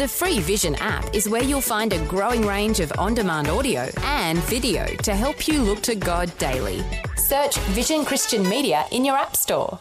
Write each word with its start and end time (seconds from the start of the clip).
The 0.00 0.08
free 0.08 0.40
Vision 0.40 0.76
app 0.76 1.14
is 1.14 1.28
where 1.28 1.42
you'll 1.42 1.60
find 1.60 1.92
a 1.92 2.02
growing 2.06 2.40
range 2.46 2.80
of 2.80 2.90
on 2.96 3.12
demand 3.12 3.48
audio 3.48 3.86
and 3.98 4.38
video 4.44 4.86
to 4.86 5.14
help 5.14 5.46
you 5.46 5.60
look 5.60 5.82
to 5.82 5.94
God 5.94 6.32
daily. 6.38 6.82
Search 7.16 7.58
Vision 7.76 8.06
Christian 8.06 8.48
Media 8.48 8.86
in 8.92 9.04
your 9.04 9.14
App 9.14 9.36
Store. 9.36 9.78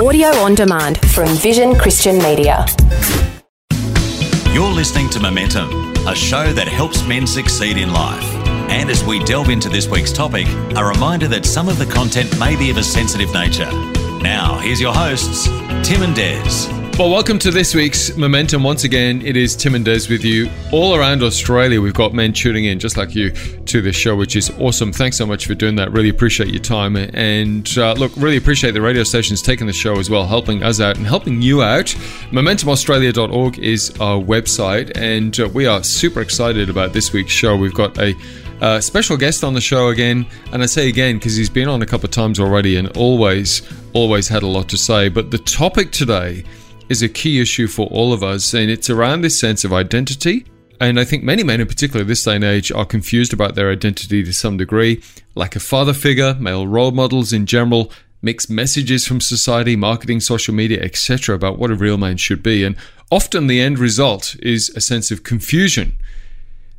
Audio 0.00 0.28
on 0.28 0.54
demand 0.54 0.98
from 1.10 1.28
Vision 1.36 1.74
Christian 1.76 2.16
Media. 2.16 2.64
You're 4.54 4.72
listening 4.72 5.10
to 5.10 5.20
Momentum, 5.20 5.94
a 6.08 6.14
show 6.14 6.50
that 6.54 6.68
helps 6.68 7.06
men 7.06 7.26
succeed 7.26 7.76
in 7.76 7.92
life. 7.92 8.24
And 8.70 8.88
as 8.88 9.04
we 9.04 9.22
delve 9.24 9.50
into 9.50 9.68
this 9.68 9.88
week's 9.88 10.10
topic, 10.10 10.46
a 10.74 10.82
reminder 10.82 11.28
that 11.28 11.44
some 11.44 11.68
of 11.68 11.78
the 11.78 11.84
content 11.84 12.34
may 12.40 12.56
be 12.56 12.70
of 12.70 12.78
a 12.78 12.82
sensitive 12.82 13.30
nature. 13.34 13.70
Now, 14.22 14.58
here's 14.58 14.80
your 14.80 14.94
hosts, 14.94 15.48
Tim 15.86 16.00
and 16.00 16.16
Des. 16.16 16.77
Well, 16.98 17.10
welcome 17.10 17.38
to 17.38 17.52
this 17.52 17.76
week's 17.76 18.16
Momentum. 18.16 18.64
Once 18.64 18.82
again, 18.82 19.22
it 19.24 19.36
is 19.36 19.54
Tim 19.54 19.76
and 19.76 19.84
Des 19.84 20.08
with 20.10 20.24
you. 20.24 20.50
All 20.72 20.96
around 20.96 21.22
Australia, 21.22 21.80
we've 21.80 21.94
got 21.94 22.12
men 22.12 22.32
tuning 22.32 22.64
in, 22.64 22.80
just 22.80 22.96
like 22.96 23.14
you, 23.14 23.30
to 23.30 23.80
this 23.80 23.94
show, 23.94 24.16
which 24.16 24.34
is 24.34 24.50
awesome. 24.58 24.92
Thanks 24.92 25.16
so 25.16 25.24
much 25.24 25.46
for 25.46 25.54
doing 25.54 25.76
that. 25.76 25.92
Really 25.92 26.08
appreciate 26.08 26.48
your 26.48 26.58
time. 26.58 26.96
And 26.96 27.72
uh, 27.78 27.92
look, 27.92 28.10
really 28.16 28.36
appreciate 28.36 28.72
the 28.72 28.82
radio 28.82 29.04
stations 29.04 29.42
taking 29.42 29.68
the 29.68 29.72
show 29.72 30.00
as 30.00 30.10
well, 30.10 30.26
helping 30.26 30.64
us 30.64 30.80
out 30.80 30.96
and 30.96 31.06
helping 31.06 31.40
you 31.40 31.62
out. 31.62 31.86
MomentumAustralia.org 32.32 33.60
is 33.60 33.90
our 34.00 34.20
website. 34.20 34.90
And 34.96 35.38
uh, 35.38 35.48
we 35.50 35.66
are 35.66 35.84
super 35.84 36.20
excited 36.20 36.68
about 36.68 36.94
this 36.94 37.12
week's 37.12 37.30
show. 37.30 37.56
We've 37.56 37.72
got 37.72 37.96
a 38.00 38.12
uh, 38.60 38.80
special 38.80 39.16
guest 39.16 39.44
on 39.44 39.54
the 39.54 39.60
show 39.60 39.90
again, 39.90 40.26
and 40.52 40.64
I 40.64 40.66
say 40.66 40.88
again 40.88 41.18
because 41.18 41.36
he's 41.36 41.48
been 41.48 41.68
on 41.68 41.80
a 41.80 41.86
couple 41.86 42.06
of 42.06 42.10
times 42.10 42.40
already 42.40 42.74
and 42.74 42.88
always, 42.96 43.62
always 43.92 44.26
had 44.26 44.42
a 44.42 44.48
lot 44.48 44.68
to 44.70 44.76
say. 44.76 45.08
But 45.08 45.30
the 45.30 45.38
topic 45.38 45.92
today 45.92 46.42
is 46.88 47.02
a 47.02 47.08
key 47.08 47.40
issue 47.40 47.66
for 47.66 47.86
all 47.88 48.12
of 48.12 48.22
us, 48.22 48.54
and 48.54 48.70
it's 48.70 48.90
around 48.90 49.20
this 49.20 49.38
sense 49.38 49.64
of 49.64 49.72
identity. 49.72 50.46
And 50.80 51.00
I 51.00 51.04
think 51.04 51.24
many 51.24 51.42
men, 51.42 51.60
in 51.60 51.66
particular 51.66 52.04
this 52.04 52.24
day 52.24 52.36
and 52.36 52.44
age, 52.44 52.70
are 52.70 52.84
confused 52.84 53.32
about 53.32 53.54
their 53.54 53.70
identity 53.70 54.22
to 54.22 54.32
some 54.32 54.56
degree. 54.56 55.02
Lack 55.34 55.56
of 55.56 55.62
father 55.62 55.92
figure, 55.92 56.34
male 56.34 56.66
role 56.66 56.92
models 56.92 57.32
in 57.32 57.46
general, 57.46 57.92
mixed 58.22 58.48
messages 58.48 59.06
from 59.06 59.20
society, 59.20 59.76
marketing, 59.76 60.20
social 60.20 60.54
media, 60.54 60.80
etc., 60.82 61.34
about 61.34 61.58
what 61.58 61.70
a 61.70 61.74
real 61.74 61.98
man 61.98 62.16
should 62.16 62.42
be. 62.42 62.64
And 62.64 62.76
often 63.10 63.48
the 63.48 63.60
end 63.60 63.78
result 63.78 64.36
is 64.40 64.70
a 64.70 64.80
sense 64.80 65.10
of 65.10 65.24
confusion 65.24 65.98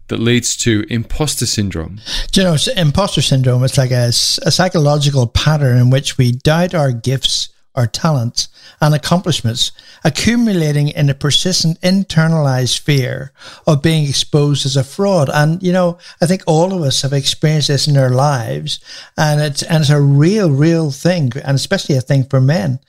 that 0.07 0.19
leads 0.19 0.55
to 0.57 0.85
imposter 0.89 1.45
syndrome. 1.45 1.99
You 2.33 2.43
know, 2.43 2.57
imposter 2.75 3.21
syndrome 3.21 3.63
is 3.63 3.77
like 3.77 3.91
a, 3.91 4.07
a 4.07 4.51
psychological 4.51 5.27
pattern 5.27 5.77
in 5.77 5.89
which 5.89 6.17
we 6.17 6.31
doubt 6.31 6.73
our 6.73 6.91
gifts 6.91 7.49
our 7.75 7.87
talents 7.87 8.47
and 8.81 8.93
accomplishments, 8.93 9.71
accumulating 10.03 10.89
in 10.89 11.09
a 11.09 11.13
persistent 11.13 11.79
internalized 11.81 12.79
fear 12.79 13.31
of 13.67 13.81
being 13.81 14.07
exposed 14.07 14.65
as 14.65 14.75
a 14.75 14.83
fraud. 14.83 15.29
And, 15.33 15.61
you 15.61 15.71
know, 15.71 15.97
I 16.21 16.25
think 16.25 16.43
all 16.47 16.73
of 16.73 16.81
us 16.81 17.01
have 17.01 17.13
experienced 17.13 17.67
this 17.67 17.87
in 17.87 17.97
our 17.97 18.09
lives 18.09 18.79
and 19.17 19.39
it's, 19.39 19.63
and 19.63 19.81
it's 19.81 19.89
a 19.89 20.01
real, 20.01 20.51
real 20.51 20.91
thing 20.91 21.31
and 21.43 21.55
especially 21.55 21.95
a 21.95 22.01
thing 22.01 22.25
for 22.25 22.41
men. 22.41 22.79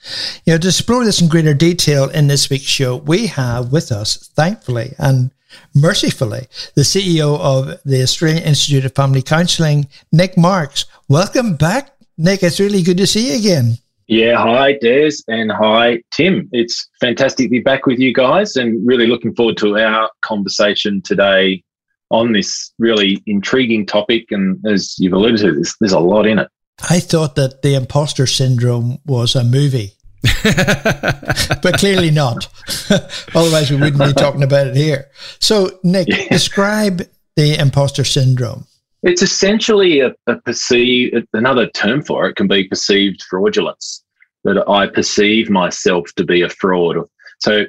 You 0.45 0.53
know, 0.53 0.59
to 0.59 0.67
explore 0.67 1.05
this 1.05 1.21
in 1.21 1.27
greater 1.27 1.53
detail 1.53 2.09
in 2.09 2.27
this 2.27 2.49
week's 2.49 2.65
show, 2.65 2.97
we 2.97 3.27
have 3.27 3.71
with 3.71 3.91
us, 3.91 4.29
thankfully, 4.35 4.93
and 4.97 5.31
mercifully, 5.73 6.47
the 6.75 6.81
CEO 6.81 7.39
of 7.39 7.79
the 7.83 8.01
Australian 8.01 8.43
Institute 8.43 8.85
of 8.85 8.95
Family 8.95 9.21
Counselling, 9.21 9.87
Nick 10.11 10.37
Marks. 10.37 10.85
Welcome 11.07 11.55
back, 11.55 11.91
Nick. 12.17 12.43
It's 12.43 12.59
really 12.59 12.83
good 12.83 12.97
to 12.97 13.07
see 13.07 13.31
you 13.31 13.39
again. 13.39 13.77
Yeah, 14.11 14.35
hi 14.35 14.73
Des 14.73 15.11
and 15.29 15.49
hi 15.49 16.03
Tim. 16.11 16.49
It's 16.51 16.89
fantastic 16.99 17.45
to 17.45 17.49
be 17.49 17.61
back 17.61 17.85
with 17.85 17.97
you 17.97 18.13
guys 18.13 18.57
and 18.57 18.85
really 18.85 19.07
looking 19.07 19.33
forward 19.33 19.55
to 19.59 19.77
our 19.77 20.11
conversation 20.21 21.01
today 21.01 21.63
on 22.09 22.33
this 22.33 22.73
really 22.77 23.23
intriguing 23.25 23.85
topic. 23.85 24.25
And 24.31 24.59
as 24.67 24.99
you've 24.99 25.13
alluded 25.13 25.39
to, 25.39 25.53
there's, 25.53 25.75
there's 25.79 25.93
a 25.93 25.99
lot 26.01 26.27
in 26.27 26.39
it. 26.39 26.49
I 26.89 26.99
thought 26.99 27.35
that 27.35 27.61
the 27.61 27.73
imposter 27.73 28.27
syndrome 28.27 28.97
was 29.05 29.33
a 29.33 29.45
movie. 29.45 29.93
but 30.43 31.75
clearly 31.77 32.11
not. 32.11 32.49
Otherwise, 33.33 33.71
we 33.71 33.77
wouldn't 33.77 33.97
be 33.97 34.21
talking 34.21 34.43
about 34.43 34.67
it 34.67 34.75
here. 34.75 35.09
So, 35.39 35.79
Nick, 35.85 36.09
yeah. 36.09 36.27
describe 36.27 37.07
the 37.37 37.57
imposter 37.57 38.03
syndrome. 38.03 38.67
It's 39.03 39.23
essentially 39.23 40.01
a, 40.01 40.13
a 40.27 40.35
perceive 40.35 41.13
another 41.33 41.67
term 41.69 42.03
for 42.03 42.27
it 42.27 42.35
can 42.35 42.47
be 42.47 42.67
perceived 42.67 43.23
fraudulence. 43.23 44.00
That 44.43 44.67
I 44.67 44.87
perceive 44.87 45.49
myself 45.49 46.11
to 46.15 46.23
be 46.23 46.41
a 46.41 46.49
fraud. 46.49 46.97
So 47.39 47.65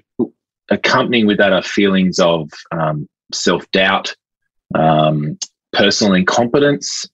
accompanying 0.71 1.27
with 1.27 1.39
that 1.39 1.53
are 1.53 1.63
feelings 1.63 2.19
of 2.19 2.51
um, 2.71 3.09
self 3.33 3.71
doubt, 3.73 4.15
um, 4.75 5.39
personal 5.73 6.15
incompetence, 6.15 7.07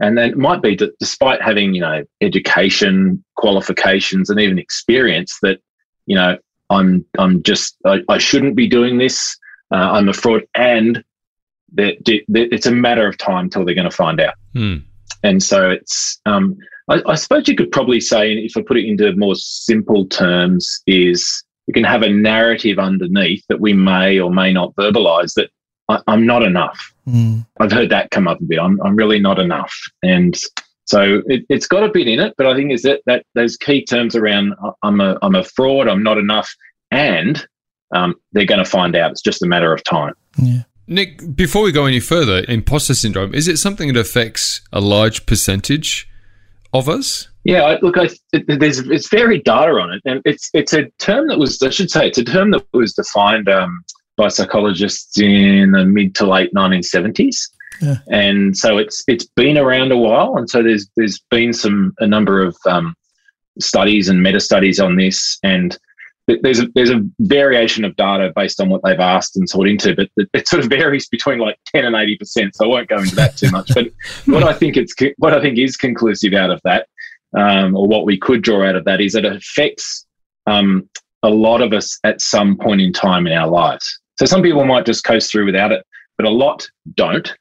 and 0.00 0.18
then 0.18 0.30
it 0.30 0.36
might 0.36 0.62
be 0.62 0.74
that 0.76 0.98
despite 0.98 1.40
having 1.40 1.74
you 1.74 1.80
know 1.80 2.04
education, 2.20 3.24
qualifications, 3.36 4.28
and 4.28 4.40
even 4.40 4.58
experience, 4.58 5.38
that 5.42 5.60
you 6.06 6.16
know 6.16 6.36
I'm 6.70 7.04
I'm 7.18 7.42
just 7.42 7.76
I, 7.84 8.00
I 8.08 8.18
shouldn't 8.18 8.56
be 8.56 8.68
doing 8.68 8.98
this. 8.98 9.36
Uh, 9.72 9.92
I'm 9.92 10.08
a 10.08 10.12
fraud, 10.12 10.42
and 10.54 11.02
that 11.74 11.96
it's 12.06 12.66
a 12.66 12.72
matter 12.72 13.06
of 13.06 13.18
time 13.18 13.50
till 13.50 13.64
they're 13.64 13.74
going 13.74 13.90
to 13.90 13.96
find 13.96 14.20
out. 14.20 14.34
Hmm. 14.52 14.76
And 15.22 15.42
so 15.42 15.70
it's, 15.70 16.20
um, 16.26 16.56
I, 16.88 17.02
I, 17.06 17.14
suppose 17.14 17.48
you 17.48 17.56
could 17.56 17.72
probably 17.72 18.00
say, 18.00 18.32
if 18.34 18.56
I 18.56 18.62
put 18.62 18.76
it 18.76 18.86
into 18.86 19.14
more 19.16 19.34
simple 19.34 20.06
terms, 20.06 20.82
is 20.86 21.42
we 21.66 21.72
can 21.72 21.84
have 21.84 22.02
a 22.02 22.08
narrative 22.08 22.78
underneath 22.78 23.44
that 23.48 23.60
we 23.60 23.72
may 23.72 24.18
or 24.20 24.30
may 24.30 24.52
not 24.52 24.74
verbalize 24.76 25.34
that 25.34 25.50
I, 25.88 26.00
am 26.06 26.26
not 26.26 26.42
enough. 26.42 26.92
Mm. 27.08 27.46
I've 27.58 27.72
heard 27.72 27.90
that 27.90 28.10
come 28.10 28.28
up 28.28 28.40
a 28.40 28.44
bit. 28.44 28.58
I'm, 28.58 28.80
I'm 28.82 28.96
really 28.96 29.18
not 29.18 29.38
enough. 29.38 29.74
And 30.02 30.36
so 30.84 31.22
it, 31.26 31.44
has 31.50 31.66
got 31.66 31.82
a 31.82 31.88
bit 31.88 32.06
in 32.06 32.20
it, 32.20 32.34
but 32.36 32.46
I 32.46 32.54
think 32.54 32.72
is 32.72 32.82
that, 32.82 33.02
that 33.06 33.24
those 33.34 33.56
key 33.56 33.84
terms 33.84 34.14
around 34.14 34.54
I'm 34.82 35.00
a, 35.00 35.18
I'm 35.22 35.34
a 35.34 35.44
fraud, 35.44 35.88
I'm 35.88 36.02
not 36.02 36.18
enough, 36.18 36.52
and 36.90 37.44
um, 37.94 38.14
they're 38.32 38.46
going 38.46 38.62
to 38.62 38.70
find 38.70 38.94
out. 38.94 39.10
It's 39.10 39.22
just 39.22 39.42
a 39.42 39.46
matter 39.46 39.72
of 39.72 39.82
time. 39.82 40.14
Yeah. 40.38 40.62
Nick, 40.88 41.34
before 41.34 41.62
we 41.62 41.72
go 41.72 41.86
any 41.86 41.98
further, 41.98 42.44
imposter 42.48 42.94
syndrome, 42.94 43.34
is 43.34 43.48
it 43.48 43.56
something 43.56 43.92
that 43.92 43.98
affects 43.98 44.60
a 44.72 44.80
large 44.80 45.26
percentage 45.26 46.08
of 46.78 46.88
us? 46.88 47.28
Yeah, 47.44 47.78
look, 47.80 47.96
I, 47.96 48.08
there's 48.32 48.80
it's 48.80 49.08
very 49.08 49.40
data 49.40 49.72
on 49.72 49.92
it, 49.92 50.02
and 50.04 50.20
it's 50.24 50.50
it's 50.52 50.72
a 50.72 50.86
term 50.98 51.28
that 51.28 51.38
was 51.38 51.62
I 51.62 51.70
should 51.70 51.90
say 51.90 52.08
it's 52.08 52.18
a 52.18 52.24
term 52.24 52.50
that 52.50 52.66
was 52.72 52.94
defined 52.94 53.48
um, 53.48 53.84
by 54.16 54.28
psychologists 54.28 55.18
in 55.20 55.72
the 55.72 55.84
mid 55.84 56.14
to 56.16 56.26
late 56.26 56.52
1970s, 56.54 57.36
yeah. 57.80 57.98
and 58.10 58.56
so 58.56 58.78
it's 58.78 59.04
it's 59.06 59.26
been 59.36 59.58
around 59.58 59.92
a 59.92 59.96
while, 59.96 60.36
and 60.36 60.50
so 60.50 60.62
there's 60.62 60.88
there's 60.96 61.20
been 61.30 61.52
some 61.52 61.94
a 62.00 62.06
number 62.06 62.42
of 62.42 62.56
um, 62.66 62.96
studies 63.60 64.08
and 64.08 64.22
meta 64.22 64.40
studies 64.40 64.80
on 64.80 64.96
this, 64.96 65.38
and 65.44 65.78
there's 66.26 66.58
a 66.58 66.66
there's 66.74 66.90
a 66.90 67.04
variation 67.20 67.84
of 67.84 67.94
data 67.96 68.32
based 68.34 68.60
on 68.60 68.68
what 68.68 68.82
they've 68.82 68.98
asked 68.98 69.36
and 69.36 69.48
sought 69.48 69.68
into, 69.68 69.94
but 69.94 70.10
it 70.34 70.48
sort 70.48 70.62
of 70.62 70.70
varies 70.70 71.08
between 71.08 71.38
like 71.38 71.58
ten 71.66 71.84
and 71.84 71.94
eighty 71.94 72.16
percent. 72.16 72.56
So 72.56 72.64
I 72.64 72.68
won't 72.68 72.88
go 72.88 72.98
into 72.98 73.14
that 73.16 73.36
too 73.36 73.50
much. 73.50 73.72
But 73.74 73.92
what 74.26 74.42
I 74.42 74.52
think 74.52 74.76
it's 74.76 74.94
what 75.18 75.32
I 75.32 75.40
think 75.40 75.58
is 75.58 75.76
conclusive 75.76 76.34
out 76.34 76.50
of 76.50 76.60
that, 76.64 76.88
um, 77.36 77.76
or 77.76 77.86
what 77.86 78.04
we 78.04 78.18
could 78.18 78.42
draw 78.42 78.66
out 78.66 78.76
of 78.76 78.84
that, 78.84 79.00
is 79.00 79.12
that 79.12 79.24
it 79.24 79.36
affects 79.36 80.06
um, 80.46 80.88
a 81.22 81.30
lot 81.30 81.62
of 81.62 81.72
us 81.72 81.98
at 82.02 82.20
some 82.20 82.56
point 82.56 82.80
in 82.80 82.92
time 82.92 83.26
in 83.26 83.32
our 83.32 83.48
lives. 83.48 84.00
So 84.18 84.26
some 84.26 84.42
people 84.42 84.64
might 84.64 84.86
just 84.86 85.04
coast 85.04 85.30
through 85.30 85.46
without 85.46 85.72
it, 85.72 85.86
but 86.16 86.26
a 86.26 86.30
lot 86.30 86.68
don't, 86.94 87.32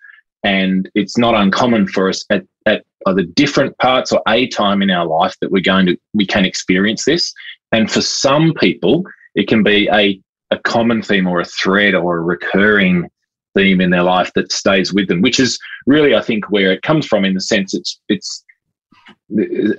and 0.44 0.90
it's 0.94 1.18
not 1.18 1.34
uncommon 1.34 1.88
for 1.88 2.10
us 2.10 2.24
at 2.30 2.44
at 2.68 2.84
either 3.08 3.24
different 3.24 3.76
parts 3.80 4.12
or 4.12 4.22
a 4.28 4.48
time 4.50 4.84
in 4.84 4.92
our 4.92 5.08
life 5.08 5.36
that 5.42 5.52
we're 5.52 5.62
going 5.62 5.88
to 5.88 5.98
we 6.14 6.26
can 6.26 6.46
experience 6.46 7.06
this 7.06 7.34
and 7.72 7.92
for 7.92 8.02
some 8.02 8.54
people, 8.54 9.04
it 9.36 9.48
can 9.48 9.64
be 9.64 9.90
a, 9.92 10.20
a 10.52 10.60
common 10.60 11.02
theme 11.02 11.28
or 11.28 11.40
a 11.40 11.46
thread 11.46 11.94
or 11.94 12.18
a 12.18 12.22
recurring 12.22 13.10
theme 13.56 13.82
in 13.82 13.90
their 13.90 14.04
life 14.04 14.32
that 14.36 14.52
stays 14.52 14.94
with 14.94 15.08
them, 15.08 15.22
which 15.22 15.40
is 15.40 15.60
really, 15.86 16.16
I 16.16 16.22
think, 16.22 16.50
where 16.50 16.72
it 16.72 16.82
comes 16.82 17.06
from 17.06 17.26
in 17.26 17.34
the 17.34 17.42
sense 17.42 17.74
it's 17.74 18.00
it's 18.10 18.44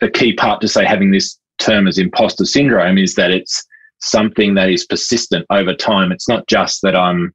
a 0.02 0.10
key 0.10 0.34
part 0.34 0.60
to 0.60 0.68
say 0.68 0.84
having 0.84 1.10
this 1.10 1.38
term 1.58 1.86
as 1.88 1.98
imposter 1.98 2.44
syndrome 2.44 2.98
is 2.98 3.14
that 3.14 3.30
it's 3.30 3.64
something 4.00 4.54
that 4.54 4.70
is 4.70 4.86
persistent 4.86 5.46
over 5.50 5.74
time. 5.74 6.12
It's 6.12 6.28
not 6.28 6.46
just 6.48 6.82
that 6.82 6.94
I'm, 6.94 7.34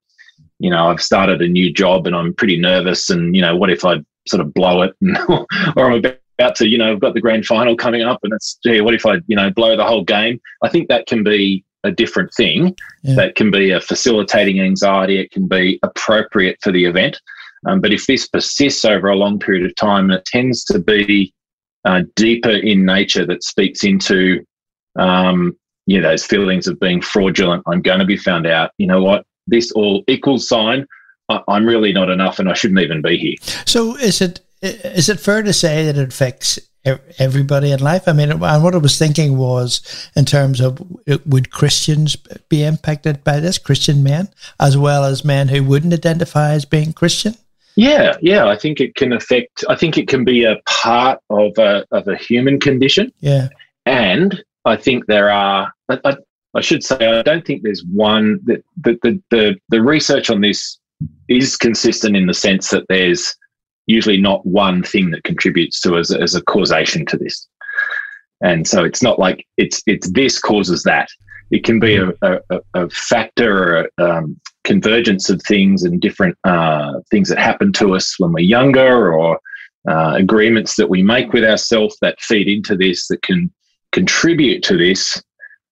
you 0.59 0.69
know, 0.69 0.87
I've 0.87 1.01
started 1.01 1.41
a 1.41 1.47
new 1.47 1.71
job 1.73 2.07
and 2.07 2.15
I'm 2.15 2.33
pretty 2.33 2.57
nervous 2.57 3.09
and, 3.09 3.35
you 3.35 3.41
know, 3.41 3.55
what 3.55 3.71
if 3.71 3.83
I 3.83 3.95
sort 4.27 4.41
of 4.41 4.53
blow 4.53 4.83
it 4.83 4.93
and, 5.01 5.17
or 5.75 5.91
I'm 5.91 5.99
about 5.99 6.20
about 6.41 6.55
to, 6.55 6.67
you 6.67 6.77
know, 6.77 6.91
I've 6.91 6.99
got 6.99 7.13
the 7.13 7.21
grand 7.21 7.45
final 7.45 7.75
coming 7.75 8.01
up 8.01 8.19
and 8.23 8.33
it's, 8.33 8.57
gee, 8.63 8.81
what 8.81 8.93
if 8.93 9.05
I, 9.05 9.19
you 9.27 9.35
know, 9.35 9.49
blow 9.49 9.75
the 9.77 9.85
whole 9.85 10.03
game? 10.03 10.39
I 10.63 10.69
think 10.69 10.89
that 10.89 11.07
can 11.07 11.23
be 11.23 11.63
a 11.83 11.91
different 11.91 12.33
thing. 12.33 12.75
Yeah. 13.03 13.15
That 13.15 13.35
can 13.35 13.51
be 13.51 13.71
a 13.71 13.81
facilitating 13.81 14.59
anxiety. 14.59 15.19
It 15.19 15.31
can 15.31 15.47
be 15.47 15.79
appropriate 15.83 16.57
for 16.61 16.71
the 16.71 16.85
event. 16.85 17.19
Um, 17.65 17.79
but 17.79 17.93
if 17.93 18.07
this 18.07 18.27
persists 18.27 18.85
over 18.85 19.07
a 19.07 19.15
long 19.15 19.39
period 19.39 19.65
of 19.65 19.75
time, 19.75 20.05
and 20.05 20.13
it 20.13 20.25
tends 20.25 20.63
to 20.65 20.79
be 20.79 21.33
uh, 21.85 22.01
deeper 22.15 22.49
in 22.51 22.85
nature 22.85 23.25
that 23.25 23.43
speaks 23.43 23.83
into 23.83 24.43
um, 24.97 25.55
you 25.85 25.99
know, 25.99 26.09
those 26.09 26.25
feelings 26.25 26.67
of 26.67 26.79
being 26.79 27.01
fraudulent. 27.01 27.63
I'm 27.67 27.81
going 27.81 27.99
to 27.99 28.05
be 28.05 28.17
found 28.17 28.47
out. 28.47 28.71
You 28.77 28.87
know 28.87 29.01
what? 29.01 29.25
This 29.47 29.71
all 29.71 30.03
equals 30.07 30.47
sign. 30.47 30.85
I'm 31.47 31.65
really 31.65 31.93
not 31.93 32.09
enough, 32.09 32.39
and 32.39 32.49
I 32.49 32.53
shouldn't 32.53 32.81
even 32.81 33.01
be 33.01 33.17
here. 33.17 33.35
So, 33.65 33.95
is 33.95 34.21
it 34.21 34.41
is 34.61 35.09
it 35.09 35.19
fair 35.19 35.41
to 35.41 35.53
say 35.53 35.85
that 35.85 35.97
it 35.97 36.09
affects 36.09 36.59
everybody 37.19 37.71
in 37.71 37.79
life? 37.79 38.07
I 38.07 38.13
mean, 38.13 38.31
and 38.31 38.41
what 38.41 38.75
I 38.75 38.77
was 38.77 38.97
thinking 38.97 39.37
was 39.37 39.81
in 40.15 40.25
terms 40.25 40.59
of 40.59 40.81
uh, 41.07 41.17
would 41.25 41.51
Christians 41.51 42.15
be 42.49 42.63
impacted 42.63 43.23
by 43.23 43.39
this, 43.39 43.57
Christian 43.57 44.03
men, 44.03 44.29
as 44.59 44.77
well 44.77 45.03
as 45.03 45.25
men 45.25 45.47
who 45.47 45.63
wouldn't 45.63 45.93
identify 45.93 46.51
as 46.51 46.65
being 46.65 46.93
Christian? 46.93 47.35
Yeah, 47.75 48.17
yeah, 48.21 48.47
I 48.47 48.57
think 48.57 48.79
it 48.79 48.95
can 48.95 49.13
affect. 49.13 49.63
I 49.69 49.75
think 49.75 49.97
it 49.97 50.07
can 50.07 50.25
be 50.25 50.43
a 50.43 50.57
part 50.67 51.19
of 51.29 51.57
a 51.57 51.85
of 51.91 52.07
a 52.07 52.17
human 52.17 52.59
condition. 52.59 53.11
Yeah, 53.21 53.47
and 53.85 54.43
I 54.65 54.75
think 54.75 55.05
there 55.07 55.31
are. 55.31 55.71
I, 55.89 56.17
I 56.53 56.61
should 56.61 56.83
say 56.83 56.97
I 56.97 57.21
don't 57.21 57.45
think 57.45 57.63
there's 57.63 57.83
one 57.85 58.39
that 58.43 58.63
the, 58.83 58.99
the 59.01 59.21
the 59.29 59.55
the 59.69 59.81
research 59.81 60.29
on 60.29 60.41
this 60.41 60.77
is 61.29 61.55
consistent 61.55 62.15
in 62.15 62.27
the 62.27 62.33
sense 62.33 62.69
that 62.71 62.85
there's 62.89 63.35
usually 63.87 64.19
not 64.19 64.45
one 64.45 64.83
thing 64.83 65.11
that 65.11 65.23
contributes 65.23 65.79
to 65.81 65.97
as, 65.97 66.11
as 66.11 66.35
a 66.35 66.43
causation 66.43 67.05
to 67.07 67.17
this. 67.17 67.47
And 68.41 68.67
so 68.67 68.83
it's 68.83 69.03
not 69.03 69.19
like 69.19 69.45
it's 69.57 69.81
it's 69.85 70.09
this 70.11 70.39
causes 70.39 70.83
that. 70.83 71.09
It 71.51 71.63
can 71.63 71.79
be 71.79 71.97
a, 71.97 72.11
a, 72.21 72.39
a 72.73 72.89
factor 72.89 73.51
or 73.57 73.89
a 73.99 74.03
um, 74.03 74.39
convergence 74.63 75.29
of 75.29 75.41
things 75.43 75.83
and 75.83 75.99
different 75.99 76.37
uh, 76.45 77.01
things 77.09 77.29
that 77.29 77.39
happen 77.39 77.73
to 77.73 77.95
us 77.95 78.15
when 78.19 78.31
we're 78.31 78.39
younger 78.39 79.13
or 79.13 79.39
uh, 79.89 80.13
agreements 80.15 80.75
that 80.75 80.89
we 80.89 81.03
make 81.03 81.33
with 81.33 81.43
ourselves 81.43 81.97
that 82.01 82.21
feed 82.21 82.47
into 82.47 82.75
this 82.75 83.07
that 83.07 83.21
can 83.21 83.51
contribute 83.91 84.63
to 84.63 84.77
this 84.77 85.21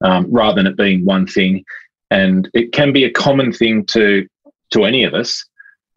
um, 0.04 0.28
rather 0.30 0.56
than 0.56 0.68
it 0.68 0.78
being 0.78 1.06
one 1.06 1.26
thing. 1.26 1.64
And 2.12 2.50
it 2.54 2.74
can 2.74 2.92
be 2.92 3.06
a 3.06 3.12
common 3.12 3.54
thing 3.54 3.86
to 3.88 4.28
to 4.72 4.84
any 4.84 5.04
of 5.04 5.14
us. 5.14 5.46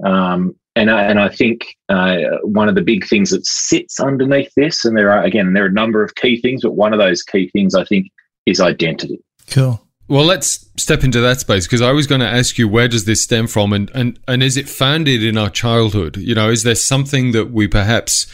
Um, 0.05 0.55
and 0.75 0.91
I, 0.91 1.03
and 1.03 1.21
I 1.21 1.29
think 1.29 1.77
uh, 1.89 2.17
one 2.43 2.69
of 2.69 2.75
the 2.75 2.83
big 2.83 3.07
things 3.07 3.31
that 3.31 3.45
sits 3.45 4.01
underneath 4.01 4.53
this, 4.57 4.85
and 4.85 4.97
there 4.97 5.11
are 5.11 5.23
again 5.23 5.53
there 5.53 5.65
are 5.65 5.69
a 5.69 5.73
number 5.73 6.03
of 6.03 6.15
key 6.15 6.41
things, 6.41 6.63
but 6.63 6.73
one 6.73 6.93
of 6.93 6.99
those 6.99 7.23
key 7.23 7.51
things 7.51 7.75
I 7.75 7.85
think 7.85 8.11
is 8.47 8.61
identity. 8.61 9.19
Cool. 9.51 9.87
Well, 10.09 10.25
let's 10.25 10.69
step 10.77 11.05
into 11.05 11.21
that 11.21 11.41
space 11.41 11.67
because 11.67 11.81
I 11.81 11.93
was 11.93 12.07
going 12.07 12.21
to 12.21 12.27
ask 12.27 12.59
you 12.59 12.69
where 12.69 12.89
does 12.89 13.05
this 13.05 13.23
stem 13.23 13.47
from, 13.47 13.73
and 13.73 13.91
and 13.95 14.19
and 14.27 14.43
is 14.43 14.57
it 14.57 14.69
founded 14.69 15.23
in 15.23 15.37
our 15.37 15.51
childhood? 15.51 16.17
You 16.17 16.35
know, 16.35 16.51
is 16.51 16.63
there 16.63 16.75
something 16.75 17.33
that 17.33 17.51
we 17.51 17.69
perhaps 17.69 18.27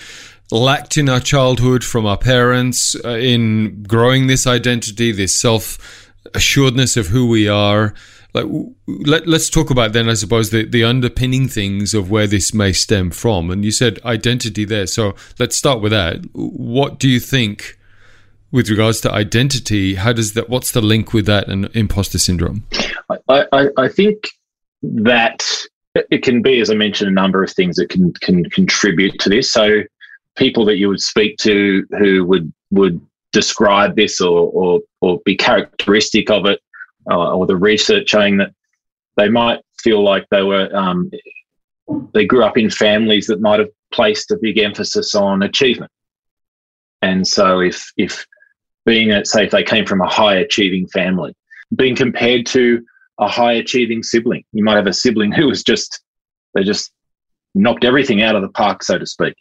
lacked 0.50 0.96
in 0.96 1.08
our 1.08 1.20
childhood 1.20 1.84
from 1.84 2.06
our 2.06 2.16
parents 2.16 2.96
uh, 3.04 3.10
in 3.10 3.82
growing 3.82 4.28
this 4.28 4.46
identity, 4.46 5.12
this 5.12 5.38
self 5.38 6.12
assuredness 6.34 6.96
of 6.96 7.08
who 7.08 7.28
we 7.28 7.48
are? 7.48 7.94
Like 8.34 8.46
let, 8.86 9.26
let's 9.26 9.48
talk 9.48 9.70
about 9.70 9.92
then 9.92 10.08
i 10.08 10.14
suppose 10.14 10.50
the, 10.50 10.64
the 10.64 10.84
underpinning 10.84 11.48
things 11.48 11.94
of 11.94 12.10
where 12.10 12.26
this 12.26 12.52
may 12.52 12.72
stem 12.72 13.10
from. 13.10 13.50
And 13.50 13.64
you 13.64 13.70
said 13.70 13.98
identity 14.04 14.64
there. 14.64 14.86
So 14.86 15.14
let's 15.38 15.56
start 15.56 15.80
with 15.80 15.92
that. 15.92 16.24
What 16.32 16.98
do 16.98 17.08
you 17.08 17.20
think 17.20 17.78
with 18.50 18.68
regards 18.68 19.00
to 19.02 19.12
identity? 19.12 19.94
How 19.94 20.12
does 20.12 20.34
that 20.34 20.48
what's 20.48 20.72
the 20.72 20.80
link 20.80 21.12
with 21.12 21.26
that 21.26 21.48
and 21.48 21.70
imposter 21.74 22.18
syndrome? 22.18 22.64
I, 23.28 23.44
I, 23.52 23.66
I 23.76 23.88
think 23.88 24.28
that 24.82 25.44
it 25.94 26.22
can 26.22 26.42
be 26.42 26.60
as 26.60 26.70
i 26.70 26.74
mentioned 26.74 27.10
a 27.10 27.12
number 27.12 27.42
of 27.42 27.50
things 27.50 27.76
that 27.76 27.88
can 27.88 28.12
can 28.20 28.44
contribute 28.50 29.18
to 29.20 29.28
this. 29.28 29.50
So 29.50 29.82
people 30.36 30.64
that 30.66 30.76
you 30.76 30.88
would 30.88 31.00
speak 31.00 31.38
to 31.38 31.84
who 31.98 32.24
would 32.24 32.52
would 32.70 33.00
describe 33.32 33.96
this 33.96 34.20
or 34.20 34.50
or, 34.52 34.80
or 35.00 35.18
be 35.24 35.36
characteristic 35.36 36.30
of 36.30 36.46
it 36.46 36.60
uh, 37.10 37.34
or 37.34 37.46
the 37.46 37.56
research 37.56 38.10
showing 38.10 38.36
that 38.38 38.52
they 39.16 39.28
might 39.28 39.60
feel 39.80 40.02
like 40.02 40.26
they 40.30 40.42
were 40.42 40.74
um, 40.74 41.10
they 42.12 42.26
grew 42.26 42.44
up 42.44 42.58
in 42.58 42.70
families 42.70 43.26
that 43.26 43.40
might 43.40 43.60
have 43.60 43.70
placed 43.92 44.30
a 44.30 44.38
big 44.40 44.58
emphasis 44.58 45.14
on 45.14 45.42
achievement, 45.42 45.90
and 47.02 47.26
so 47.26 47.60
if 47.60 47.90
if 47.96 48.26
being 48.84 49.12
a, 49.12 49.24
say 49.24 49.44
if 49.44 49.50
they 49.50 49.64
came 49.64 49.86
from 49.86 50.00
a 50.00 50.08
high 50.08 50.36
achieving 50.36 50.86
family, 50.88 51.34
being 51.76 51.96
compared 51.96 52.46
to 52.46 52.82
a 53.18 53.28
high 53.28 53.52
achieving 53.52 54.02
sibling, 54.02 54.44
you 54.52 54.64
might 54.64 54.76
have 54.76 54.86
a 54.86 54.92
sibling 54.92 55.32
who 55.32 55.46
was 55.46 55.62
just 55.62 56.00
they 56.54 56.62
just 56.62 56.92
knocked 57.54 57.84
everything 57.84 58.22
out 58.22 58.36
of 58.36 58.42
the 58.42 58.48
park, 58.50 58.82
so 58.82 58.98
to 58.98 59.06
speak. 59.06 59.34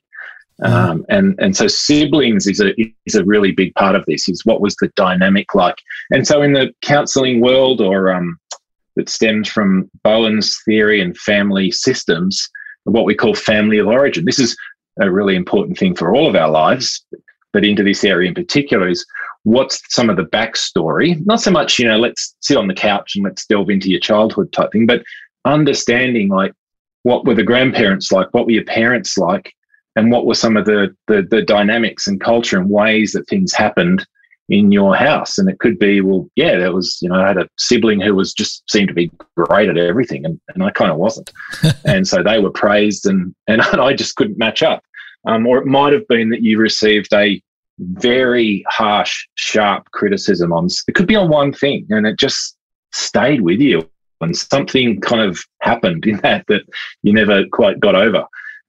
Mm-hmm. 0.63 0.73
Um, 0.73 1.05
and 1.09 1.35
and 1.39 1.55
so 1.55 1.67
siblings 1.67 2.47
is 2.47 2.59
a 2.59 2.73
is 3.05 3.15
a 3.15 3.23
really 3.23 3.51
big 3.51 3.75
part 3.75 3.95
of 3.95 4.03
this. 4.07 4.27
Is 4.27 4.45
what 4.45 4.61
was 4.61 4.75
the 4.81 4.91
dynamic 4.95 5.53
like? 5.53 5.77
And 6.11 6.25
so 6.25 6.41
in 6.41 6.53
the 6.53 6.73
counselling 6.81 7.41
world, 7.41 7.79
or 7.79 8.11
um, 8.11 8.39
that 8.95 9.07
stems 9.07 9.47
from 9.47 9.89
Bowen's 10.03 10.59
theory 10.65 10.99
and 10.99 11.15
family 11.15 11.71
systems, 11.71 12.49
what 12.83 13.05
we 13.05 13.15
call 13.15 13.35
family 13.35 13.77
of 13.77 13.87
origin. 13.87 14.25
This 14.25 14.39
is 14.39 14.57
a 14.99 15.11
really 15.11 15.35
important 15.35 15.77
thing 15.77 15.95
for 15.95 16.15
all 16.15 16.27
of 16.27 16.35
our 16.35 16.49
lives, 16.49 17.05
but 17.53 17.63
into 17.63 17.83
this 17.83 18.03
area 18.03 18.27
in 18.27 18.33
particular 18.33 18.87
is 18.87 19.05
what's 19.43 19.81
some 19.93 20.09
of 20.09 20.17
the 20.17 20.25
backstory. 20.25 21.23
Not 21.25 21.41
so 21.41 21.51
much, 21.51 21.77
you 21.77 21.87
know, 21.87 21.97
let's 21.97 22.35
sit 22.41 22.57
on 22.57 22.67
the 22.67 22.73
couch 22.73 23.13
and 23.15 23.23
let's 23.23 23.45
delve 23.45 23.69
into 23.69 23.89
your 23.89 23.99
childhood 23.99 24.51
type 24.51 24.71
thing, 24.71 24.87
but 24.87 25.03
understanding 25.45 26.29
like 26.29 26.51
what 27.03 27.23
were 27.25 27.35
the 27.35 27.43
grandparents 27.43 28.11
like, 28.11 28.27
what 28.33 28.45
were 28.45 28.51
your 28.51 28.65
parents 28.65 29.17
like, 29.17 29.53
and 29.97 30.11
what 30.11 30.25
were 30.25 30.35
some 30.35 30.55
of 30.55 30.65
the, 30.65 30.95
the, 31.07 31.27
the 31.29 31.41
dynamics 31.41 32.07
and 32.07 32.21
culture 32.21 32.57
and 32.59 32.69
ways 32.69 33.13
that 33.13 33.27
things 33.27 33.51
happened 33.51 34.05
in 34.47 34.71
your 34.71 34.95
house? 34.95 35.37
And 35.37 35.49
it 35.49 35.59
could 35.59 35.79
be 35.79 36.01
well 36.01 36.29
yeah 36.35 36.57
there 36.57 36.73
was 36.73 36.97
you 37.01 37.09
know 37.09 37.15
i 37.15 37.27
had 37.27 37.37
a 37.37 37.49
sibling 37.57 37.99
who 37.99 38.15
was 38.15 38.33
just 38.33 38.63
seemed 38.69 38.87
to 38.87 38.93
be 38.93 39.11
great 39.35 39.69
at 39.69 39.77
everything 39.77 40.25
and, 40.25 40.39
and 40.53 40.63
i 40.63 40.71
kind 40.71 40.91
of 40.91 40.97
wasn't. 40.97 41.31
And 41.85 42.07
so 42.07 42.21
they 42.23 42.39
were 42.39 42.51
praised 42.51 43.05
and 43.05 43.33
and 43.47 43.61
i 43.87 43.93
just 43.93 44.15
couldn't 44.15 44.37
match 44.37 44.63
up. 44.63 44.83
Um, 45.25 45.45
or 45.45 45.57
it 45.57 45.65
might 45.65 45.93
have 45.93 46.07
been 46.07 46.29
that 46.29 46.43
you 46.43 46.57
received 46.57 47.13
a 47.13 47.41
very 47.79 48.63
harsh 48.69 49.27
sharp 49.35 49.91
criticism 49.91 50.53
on 50.53 50.67
it 50.87 50.95
could 50.95 51.07
be 51.07 51.15
on 51.15 51.29
one 51.29 51.51
thing 51.51 51.85
and 51.89 52.07
it 52.07 52.17
just 52.17 52.55
stayed 52.93 53.41
with 53.41 53.59
you 53.59 53.87
and 54.21 54.37
something 54.37 54.99
kind 55.01 55.21
of 55.21 55.39
happened 55.61 56.05
in 56.05 56.17
that 56.23 56.45
that 56.47 56.61
you 57.03 57.13
never 57.13 57.45
quite 57.51 57.79
got 57.79 57.95
over. 57.95 58.25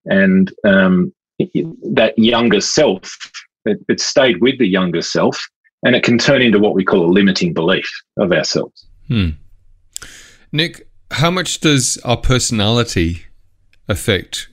And 0.06 0.52
um, 0.64 1.12
that 1.38 2.14
younger 2.16 2.60
self, 2.60 3.16
it, 3.64 3.78
it 3.88 4.00
stayed 4.00 4.40
with 4.40 4.58
the 4.58 4.66
younger 4.66 5.02
self, 5.02 5.46
and 5.84 5.94
it 5.94 6.02
can 6.02 6.18
turn 6.18 6.42
into 6.42 6.58
what 6.58 6.74
we 6.74 6.84
call 6.84 7.04
a 7.04 7.10
limiting 7.10 7.54
belief 7.54 7.88
of 8.18 8.32
ourselves. 8.32 8.86
Hmm. 9.06 9.30
Nick, 10.52 10.88
how 11.10 11.30
much 11.30 11.60
does 11.60 11.98
our 12.04 12.16
personality 12.16 13.24
affect 13.88 14.48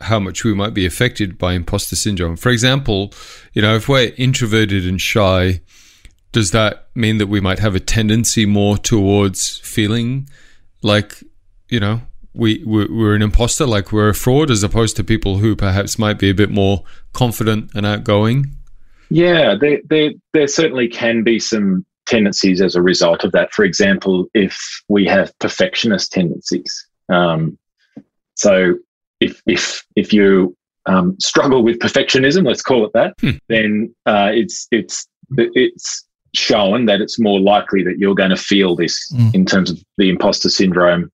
how 0.00 0.20
much 0.20 0.44
we 0.44 0.54
might 0.54 0.74
be 0.74 0.86
affected 0.86 1.38
by 1.38 1.54
imposter 1.54 1.96
syndrome? 1.96 2.36
For 2.36 2.50
example, 2.50 3.12
you 3.52 3.62
know, 3.62 3.74
if 3.74 3.88
we're 3.88 4.12
introverted 4.16 4.86
and 4.86 5.00
shy, 5.00 5.60
does 6.32 6.50
that 6.52 6.88
mean 6.94 7.18
that 7.18 7.26
we 7.26 7.40
might 7.40 7.58
have 7.58 7.74
a 7.74 7.80
tendency 7.80 8.46
more 8.46 8.76
towards 8.76 9.58
feeling 9.58 10.28
like, 10.82 11.22
you 11.68 11.80
know, 11.80 12.02
we 12.38 12.62
we're 12.64 13.14
an 13.14 13.22
imposter, 13.22 13.66
like 13.66 13.92
we're 13.92 14.08
a 14.08 14.14
fraud, 14.14 14.50
as 14.50 14.62
opposed 14.62 14.96
to 14.96 15.04
people 15.04 15.38
who 15.38 15.56
perhaps 15.56 15.98
might 15.98 16.18
be 16.18 16.30
a 16.30 16.34
bit 16.34 16.50
more 16.50 16.84
confident 17.12 17.70
and 17.74 17.84
outgoing? 17.84 18.54
Yeah, 19.10 19.56
there 19.60 19.80
there, 19.90 20.12
there 20.32 20.46
certainly 20.46 20.88
can 20.88 21.24
be 21.24 21.40
some 21.40 21.84
tendencies 22.06 22.62
as 22.62 22.74
a 22.74 22.80
result 22.80 23.24
of 23.24 23.32
that. 23.32 23.52
For 23.52 23.64
example, 23.64 24.26
if 24.34 24.56
we 24.88 25.04
have 25.06 25.36
perfectionist 25.40 26.12
tendencies, 26.12 26.86
um, 27.08 27.58
so 28.34 28.76
if 29.20 29.42
if 29.46 29.84
if 29.96 30.12
you 30.12 30.56
um, 30.86 31.16
struggle 31.18 31.64
with 31.64 31.80
perfectionism, 31.80 32.46
let's 32.46 32.62
call 32.62 32.86
it 32.86 32.92
that, 32.94 33.14
hmm. 33.20 33.30
then 33.48 33.94
uh, 34.06 34.30
it's 34.32 34.68
it's 34.70 35.08
it's 35.36 36.04
shown 36.34 36.86
that 36.86 37.00
it's 37.00 37.18
more 37.18 37.40
likely 37.40 37.82
that 37.82 37.98
you're 37.98 38.14
going 38.14 38.30
to 38.30 38.36
feel 38.36 38.76
this 38.76 39.12
mm. 39.12 39.34
in 39.34 39.46
terms 39.46 39.70
of 39.70 39.82
the 39.96 40.10
imposter 40.10 40.50
syndrome 40.50 41.10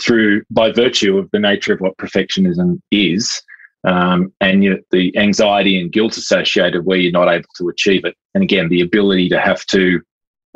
through 0.00 0.42
by 0.50 0.70
virtue 0.72 1.18
of 1.18 1.30
the 1.32 1.38
nature 1.38 1.72
of 1.72 1.80
what 1.80 1.96
perfectionism 1.96 2.80
is, 2.90 3.42
um, 3.84 4.32
and 4.40 4.64
you 4.64 4.70
know, 4.70 4.80
the 4.90 5.16
anxiety 5.16 5.80
and 5.80 5.92
guilt 5.92 6.16
associated 6.16 6.84
where 6.84 6.98
you're 6.98 7.12
not 7.12 7.32
able 7.32 7.48
to 7.56 7.68
achieve 7.68 8.04
it, 8.04 8.14
and 8.34 8.42
again 8.42 8.68
the 8.68 8.80
ability 8.80 9.28
to 9.28 9.40
have 9.40 9.64
to 9.66 10.00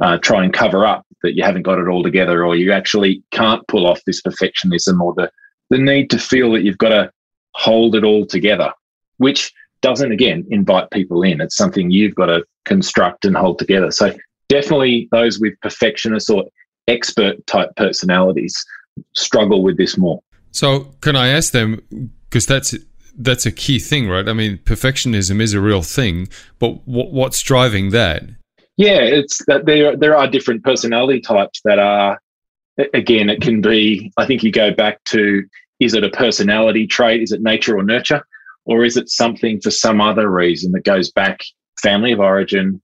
uh, 0.00 0.18
try 0.18 0.42
and 0.44 0.52
cover 0.52 0.86
up 0.86 1.06
that 1.22 1.34
you 1.34 1.42
haven't 1.42 1.62
got 1.62 1.78
it 1.78 1.88
all 1.88 2.02
together, 2.02 2.44
or 2.44 2.56
you 2.56 2.72
actually 2.72 3.22
can't 3.30 3.66
pull 3.68 3.86
off 3.86 4.00
this 4.06 4.22
perfectionism, 4.22 5.00
or 5.00 5.14
the 5.14 5.30
the 5.70 5.78
need 5.78 6.10
to 6.10 6.18
feel 6.18 6.52
that 6.52 6.62
you've 6.62 6.78
got 6.78 6.88
to 6.88 7.10
hold 7.54 7.94
it 7.94 8.04
all 8.04 8.26
together, 8.26 8.72
which 9.18 9.52
doesn't 9.82 10.12
again 10.12 10.46
invite 10.50 10.90
people 10.90 11.22
in. 11.22 11.40
It's 11.40 11.56
something 11.56 11.90
you've 11.90 12.14
got 12.14 12.26
to 12.26 12.44
construct 12.64 13.24
and 13.24 13.36
hold 13.36 13.58
together. 13.58 13.90
So 13.90 14.14
definitely 14.48 15.08
those 15.12 15.40
with 15.40 15.54
perfectionist 15.62 16.28
or 16.28 16.44
expert 16.88 17.46
type 17.46 17.70
personalities 17.76 18.62
struggle 19.14 19.62
with 19.62 19.76
this 19.76 19.96
more. 19.96 20.20
So, 20.52 20.92
can 21.00 21.16
I 21.16 21.28
ask 21.28 21.52
them 21.52 21.80
because 22.28 22.46
that's 22.46 22.74
that's 23.18 23.46
a 23.46 23.52
key 23.52 23.78
thing, 23.78 24.08
right? 24.08 24.28
I 24.28 24.32
mean, 24.32 24.58
perfectionism 24.58 25.40
is 25.40 25.52
a 25.52 25.60
real 25.60 25.82
thing, 25.82 26.28
but 26.58 26.80
what's 26.86 27.42
driving 27.42 27.90
that? 27.90 28.24
Yeah, 28.76 29.00
it's 29.00 29.44
that 29.46 29.66
there 29.66 29.96
there 29.96 30.16
are 30.16 30.26
different 30.26 30.64
personality 30.64 31.20
types 31.20 31.60
that 31.64 31.78
are 31.78 32.20
again 32.94 33.28
it 33.28 33.42
can 33.42 33.60
be 33.60 34.12
I 34.16 34.26
think 34.26 34.42
you 34.42 34.50
go 34.50 34.72
back 34.72 35.02
to 35.06 35.44
is 35.80 35.94
it 35.94 36.04
a 36.04 36.10
personality 36.10 36.86
trait, 36.86 37.22
is 37.22 37.32
it 37.32 37.42
nature 37.42 37.76
or 37.76 37.82
nurture, 37.82 38.24
or 38.64 38.84
is 38.84 38.96
it 38.96 39.08
something 39.08 39.60
for 39.60 39.70
some 39.70 40.00
other 40.00 40.30
reason 40.30 40.72
that 40.72 40.84
goes 40.84 41.10
back 41.10 41.40
family 41.82 42.12
of 42.12 42.20
origin, 42.20 42.80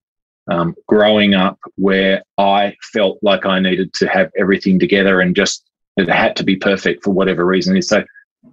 um, 0.51 0.75
growing 0.87 1.35
up 1.35 1.59
where 1.77 2.23
I 2.39 2.77
felt 2.93 3.19
like 3.23 3.45
I 3.45 3.61
needed 3.61 3.93
to 3.95 4.09
have 4.09 4.31
everything 4.39 4.79
together 4.79 5.21
and 5.21 5.37
just 5.37 5.66
it 5.97 6.09
had 6.09 6.37
to 6.37 6.45
be 6.45 6.57
perfect 6.57 7.05
for 7.05 7.13
whatever 7.13 7.45
reason. 7.45 7.77
Is. 7.77 7.89
So 7.89 8.05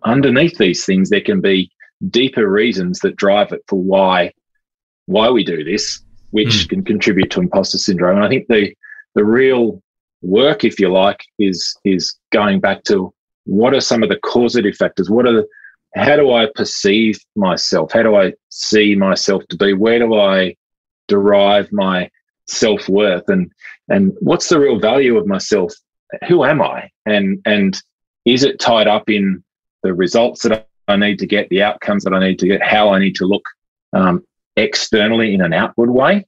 underneath 0.03 0.57
these 0.57 0.85
things, 0.85 1.09
there 1.09 1.21
can 1.21 1.41
be 1.41 1.71
deeper 2.09 2.49
reasons 2.49 2.99
that 2.99 3.15
drive 3.15 3.51
it 3.51 3.61
for 3.67 3.81
why 3.81 4.31
why 5.05 5.29
we 5.29 5.43
do 5.43 5.63
this 5.63 6.01
which 6.33 6.65
mm. 6.65 6.69
can 6.69 6.83
contribute 6.83 7.29
to 7.29 7.39
imposter 7.39 7.77
syndrome. 7.77 8.17
And 8.17 8.25
I 8.25 8.29
think 8.29 8.47
the 8.47 8.75
the 9.15 9.23
real 9.23 9.81
work, 10.21 10.63
if 10.63 10.79
you 10.79 10.91
like, 10.91 11.23
is 11.39 11.75
is 11.85 12.15
going 12.31 12.59
back 12.59 12.83
to 12.85 13.13
what 13.45 13.73
are 13.73 13.81
some 13.81 14.03
of 14.03 14.09
the 14.09 14.19
causative 14.19 14.75
factors? 14.75 15.09
What 15.09 15.27
are 15.27 15.33
the, 15.33 15.47
how 15.95 16.15
do 16.15 16.33
I 16.33 16.47
perceive 16.55 17.19
myself? 17.35 17.91
How 17.91 18.01
do 18.01 18.15
I 18.15 18.33
see 18.49 18.95
myself 18.95 19.43
to 19.49 19.57
be? 19.57 19.73
Where 19.73 19.99
do 19.99 20.15
I 20.15 20.55
derive 21.07 21.71
my 21.71 22.09
self 22.47 22.89
worth? 22.89 23.29
And 23.29 23.51
and 23.89 24.13
what's 24.19 24.49
the 24.49 24.59
real 24.59 24.79
value 24.79 25.17
of 25.17 25.27
myself? 25.27 25.71
Who 26.27 26.43
am 26.43 26.61
I? 26.61 26.89
And 27.05 27.41
and 27.45 27.81
is 28.25 28.43
it 28.43 28.59
tied 28.59 28.87
up 28.87 29.09
in 29.09 29.43
the 29.83 29.93
results 29.93 30.43
that 30.43 30.67
I 30.87 30.95
need 30.95 31.19
to 31.19 31.27
get, 31.27 31.49
the 31.49 31.63
outcomes 31.63 32.03
that 32.03 32.13
I 32.13 32.19
need 32.19 32.39
to 32.39 32.47
get, 32.47 32.61
how 32.61 32.89
I 32.89 32.99
need 32.99 33.15
to 33.15 33.25
look 33.25 33.45
um, 33.93 34.25
externally 34.55 35.33
in 35.33 35.41
an 35.41 35.53
outward 35.53 35.91
way, 35.91 36.25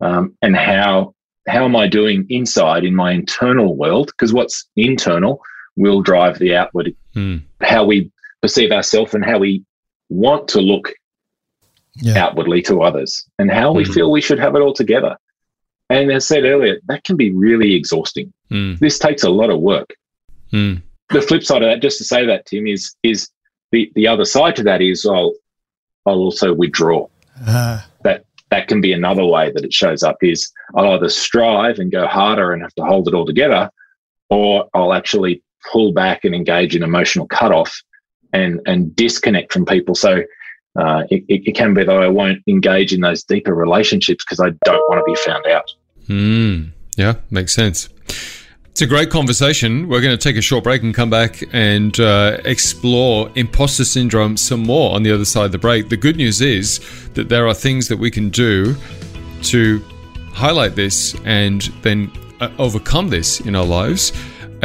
um, 0.00 0.36
and 0.42 0.56
how 0.56 1.14
how 1.48 1.64
am 1.64 1.76
I 1.76 1.86
doing 1.86 2.26
inside 2.28 2.84
in 2.84 2.94
my 2.94 3.12
internal 3.12 3.76
world? 3.76 4.08
Because 4.08 4.32
what's 4.32 4.68
internal 4.76 5.40
will 5.76 6.00
drive 6.02 6.38
the 6.38 6.54
outward. 6.56 6.94
Mm. 7.14 7.42
How 7.60 7.84
we 7.84 8.10
perceive 8.42 8.72
ourselves 8.72 9.14
and 9.14 9.24
how 9.24 9.38
we 9.38 9.64
want 10.08 10.48
to 10.48 10.60
look 10.60 10.92
yeah. 11.96 12.18
outwardly 12.18 12.62
to 12.62 12.82
others, 12.82 13.24
and 13.38 13.50
how 13.50 13.72
mm. 13.72 13.76
we 13.76 13.84
hmm. 13.84 13.92
feel 13.92 14.10
we 14.10 14.20
should 14.20 14.38
have 14.38 14.54
it 14.54 14.60
all 14.60 14.74
together. 14.74 15.16
And 15.88 16.10
as 16.10 16.24
I 16.24 16.34
said 16.34 16.44
earlier, 16.44 16.78
that 16.88 17.04
can 17.04 17.16
be 17.16 17.32
really 17.32 17.74
exhausting. 17.74 18.32
Mm. 18.50 18.78
This 18.78 18.98
takes 18.98 19.22
a 19.22 19.30
lot 19.30 19.50
of 19.50 19.60
work. 19.60 19.94
Hmm. 20.50 20.76
The 21.10 21.22
flip 21.22 21.44
side 21.44 21.62
of 21.62 21.68
that, 21.68 21.82
just 21.82 21.98
to 21.98 22.04
say 22.04 22.26
that, 22.26 22.46
Tim, 22.46 22.66
is 22.66 22.94
is 23.02 23.28
the, 23.70 23.90
the 23.94 24.08
other 24.08 24.24
side 24.24 24.56
to 24.56 24.62
that 24.64 24.82
is 24.82 25.06
I'll 25.06 25.34
I'll 26.04 26.18
also 26.18 26.52
withdraw. 26.52 27.08
Uh, 27.46 27.80
that 28.02 28.24
that 28.50 28.68
can 28.68 28.80
be 28.80 28.92
another 28.92 29.24
way 29.24 29.52
that 29.52 29.64
it 29.64 29.72
shows 29.72 30.02
up 30.02 30.16
is 30.22 30.50
I'll 30.74 30.92
either 30.92 31.08
strive 31.08 31.78
and 31.78 31.92
go 31.92 32.06
harder 32.06 32.52
and 32.52 32.62
have 32.62 32.74
to 32.74 32.84
hold 32.84 33.06
it 33.06 33.14
all 33.14 33.26
together, 33.26 33.70
or 34.30 34.68
I'll 34.74 34.92
actually 34.92 35.42
pull 35.70 35.92
back 35.92 36.24
and 36.24 36.34
engage 36.34 36.74
in 36.74 36.82
emotional 36.82 37.26
cutoff 37.26 37.82
and 38.32 38.60
and 38.66 38.94
disconnect 38.96 39.52
from 39.52 39.64
people. 39.64 39.94
So 39.94 40.22
uh, 40.78 41.04
it, 41.10 41.24
it, 41.28 41.54
can 41.54 41.74
be 41.74 41.84
that 41.84 41.96
I 41.96 42.08
won't 42.08 42.42
engage 42.46 42.92
in 42.92 43.00
those 43.00 43.22
deeper 43.24 43.54
relationships 43.54 44.24
because 44.24 44.40
I 44.40 44.50
don't 44.64 44.82
want 44.88 45.00
to 45.00 45.04
be 45.04 45.14
found 45.24 45.46
out. 45.46 45.72
Mm, 46.08 46.70
yeah, 46.96 47.14
makes 47.30 47.54
sense. 47.54 47.88
It's 48.70 48.82
a 48.82 48.86
great 48.86 49.08
conversation. 49.08 49.88
We're 49.88 50.02
going 50.02 50.16
to 50.16 50.22
take 50.22 50.36
a 50.36 50.42
short 50.42 50.64
break 50.64 50.82
and 50.82 50.94
come 50.94 51.08
back 51.08 51.42
and 51.54 51.98
uh, 51.98 52.38
explore 52.44 53.30
imposter 53.34 53.86
syndrome 53.86 54.36
some 54.36 54.60
more 54.60 54.94
on 54.94 55.02
the 55.02 55.12
other 55.12 55.24
side 55.24 55.46
of 55.46 55.52
the 55.52 55.58
break. 55.58 55.88
The 55.88 55.96
good 55.96 56.16
news 56.16 56.42
is 56.42 56.80
that 57.14 57.30
there 57.30 57.48
are 57.48 57.54
things 57.54 57.88
that 57.88 57.96
we 57.96 58.10
can 58.10 58.28
do 58.28 58.76
to 59.44 59.82
highlight 60.34 60.74
this 60.74 61.14
and 61.24 61.62
then 61.80 62.12
uh, 62.40 62.50
overcome 62.58 63.08
this 63.08 63.40
in 63.40 63.56
our 63.56 63.64
lives. 63.64 64.12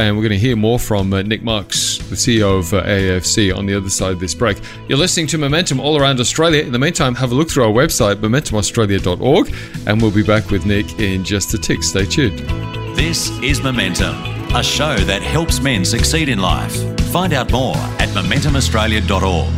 And 0.01 0.17
we're 0.17 0.23
going 0.23 0.31
to 0.31 0.39
hear 0.39 0.55
more 0.55 0.79
from 0.79 1.13
uh, 1.13 1.21
Nick 1.21 1.43
Marks, 1.43 1.99
the 1.99 2.15
CEO 2.15 2.57
of 2.57 2.73
uh, 2.73 2.81
AIFC, 2.83 3.55
on 3.55 3.67
the 3.67 3.75
other 3.75 3.91
side 3.91 4.13
of 4.13 4.19
this 4.19 4.33
break. 4.33 4.57
You're 4.87 4.97
listening 4.97 5.27
to 5.27 5.37
Momentum 5.37 5.79
all 5.79 5.95
around 5.95 6.19
Australia. 6.19 6.63
In 6.63 6.71
the 6.71 6.79
meantime, 6.79 7.13
have 7.13 7.31
a 7.31 7.35
look 7.35 7.51
through 7.51 7.65
our 7.65 7.71
website, 7.71 8.15
momentumaustralia.org, 8.15 9.55
and 9.85 10.01
we'll 10.01 10.09
be 10.09 10.23
back 10.23 10.49
with 10.49 10.65
Nick 10.65 10.99
in 10.99 11.23
just 11.23 11.53
a 11.53 11.57
tick. 11.59 11.83
Stay 11.83 12.05
tuned. 12.05 12.39
This 12.97 13.29
is 13.43 13.61
Momentum, 13.61 14.15
a 14.55 14.63
show 14.63 14.95
that 14.95 15.21
helps 15.21 15.61
men 15.61 15.85
succeed 15.85 16.29
in 16.29 16.39
life. 16.39 16.75
Find 17.11 17.31
out 17.31 17.51
more 17.51 17.77
at 17.77 18.09
momentumaustralia.org. 18.09 19.53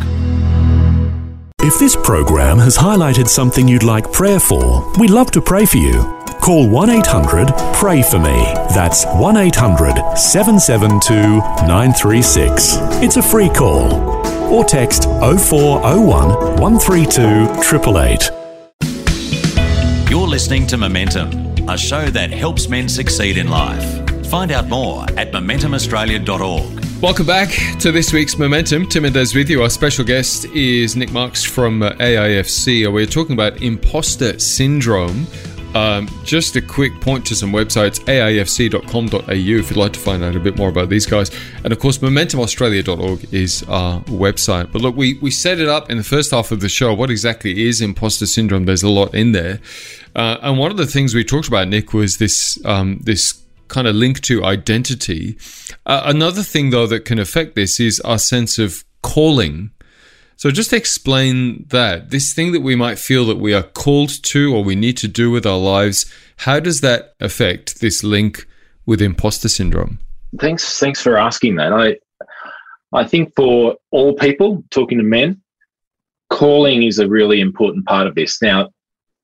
If 1.62 1.80
this 1.80 1.96
program 1.96 2.58
has 2.60 2.78
highlighted 2.78 3.30
something 3.30 3.66
you'd 3.66 3.84
like 3.84 4.12
prayer 4.12 4.42
for, 4.42 4.92
we'd 5.00 5.10
love 5.10 5.32
to 5.32 5.42
pray 5.42 5.66
for 5.66 5.78
you. 5.78 6.23
Call 6.44 6.70
1 6.70 6.90
800 6.90 7.54
Pray 7.74 8.02
For 8.04 8.20
Me. 8.20 8.54
That's 8.76 9.06
1 9.06 9.38
800 9.38 10.18
772 10.18 11.14
936. 11.16 12.76
It's 13.02 13.16
a 13.16 13.22
free 13.22 13.48
call. 13.48 13.94
Or 14.54 14.66
text 14.66 15.06
0401 15.06 16.60
132 16.60 17.22
888. 17.22 18.30
You're 20.12 20.28
listening 20.28 20.68
to 20.68 20.76
Momentum 20.76 21.44
a 21.70 21.78
show 21.78 22.08
that 22.08 22.30
helps 22.30 22.68
men 22.68 22.90
succeed 22.90 23.38
in 23.38 23.48
life. 23.48 24.28
Find 24.28 24.52
out 24.52 24.68
more 24.68 25.04
at 25.18 25.32
momentumaustralia.org. 25.32 27.02
Welcome 27.02 27.26
back 27.26 27.50
to 27.80 27.92
this 27.92 28.12
week's 28.12 28.38
Momentum. 28.38 28.88
Tim 28.88 29.06
and 29.06 29.14
Des 29.14 29.34
with 29.34 29.50
you. 29.50 29.62
Our 29.62 29.70
special 29.70 30.04
guest 30.04 30.46
is 30.46 30.98
Nick 30.98 31.14
Marks 31.14 31.44
from 31.44 31.80
AIFC. 31.82 32.92
We're 32.92 33.06
talking 33.06 33.34
about 33.34 33.62
imposter 33.62 34.40
syndrome. 34.40 35.26
Um, 35.74 36.08
just 36.24 36.56
a 36.56 36.62
quick 36.62 37.00
point 37.02 37.26
to 37.28 37.36
some 37.36 37.52
websites 37.52 38.00
aifc.com.au 38.06 39.32
if 39.32 39.70
you'd 39.70 39.78
like 39.78 39.94
to 39.94 40.00
find 40.00 40.24
out 40.24 40.36
a 40.36 40.40
bit 40.40 40.58
more 40.58 40.70
about 40.70 40.90
these 40.90 41.06
guys. 41.06 41.32
And 41.64 41.74
of 41.74 41.80
course, 41.80 41.98
momentumaustralia.org 41.98 43.34
is 43.34 43.64
our 43.64 44.02
website. 44.02 44.72
But 44.72 44.82
look, 44.82 44.96
we, 44.96 45.16
we 45.16 45.32
set 45.32 45.60
it 45.60 45.68
up 45.68 45.90
in 45.90 45.98
the 45.98 46.04
first 46.04 46.32
half 46.32 46.52
of 46.52 46.60
the 46.60 46.70
show. 46.70 46.94
What 46.94 47.10
exactly 47.10 47.66
is 47.68 47.82
imposter 47.82 48.26
syndrome? 48.26 48.66
There's 48.66 48.84
a 48.84 48.90
lot 48.90 49.14
in 49.16 49.32
there. 49.32 49.60
Uh, 50.16 50.38
and 50.42 50.60
one 50.60 50.70
of 50.70 50.78
the 50.78 50.86
things 50.86 51.16
we 51.16 51.24
talked 51.24 51.48
about, 51.48 51.68
Nick, 51.68 51.94
was 51.94 52.18
this 52.18 52.64
um, 52.66 53.00
this 53.04 53.42
kind 53.68 53.88
of 53.88 53.96
link 53.96 54.22
to 54.22 54.44
identity. 54.44 55.38
Uh, 55.86 56.04
another 56.06 56.44
thing, 56.44 56.70
though, 56.70 56.86
that 56.88 57.06
can 57.06 57.18
affect 57.18 57.56
this 57.56 57.80
is 57.80 58.00
our 58.02 58.20
sense 58.20 58.60
of 58.60 58.84
calling. 59.02 59.72
So 60.44 60.52
just 60.52 60.74
explain 60.74 61.68
that 61.70 62.10
this 62.10 62.34
thing 62.34 62.52
that 62.52 62.60
we 62.60 62.76
might 62.76 63.00
feel 63.00 63.26
that 63.28 63.38
we 63.38 63.54
are 63.54 63.64
called 63.64 64.10
to 64.24 64.54
or 64.54 64.62
we 64.62 64.76
need 64.76 64.98
to 64.98 65.08
do 65.08 65.32
with 65.32 65.46
our 65.46 65.58
lives. 65.58 66.06
How 66.36 66.60
does 66.60 66.82
that 66.82 67.16
affect 67.22 67.80
this 67.80 68.04
link 68.04 68.46
with 68.86 69.02
imposter 69.02 69.48
syndrome? 69.48 70.00
Thanks. 70.42 70.82
Thanks 70.82 71.02
for 71.02 71.18
asking 71.18 71.56
that. 71.56 71.72
I 71.72 71.96
I 72.92 73.08
think 73.08 73.34
for 73.38 73.78
all 73.92 74.16
people, 74.16 74.66
talking 74.70 74.98
to 74.98 75.04
men, 75.06 75.42
calling 76.30 76.84
is 76.84 77.00
a 77.00 77.08
really 77.08 77.40
important 77.40 77.86
part 77.86 78.06
of 78.06 78.16
this. 78.16 78.42
Now, 78.42 78.70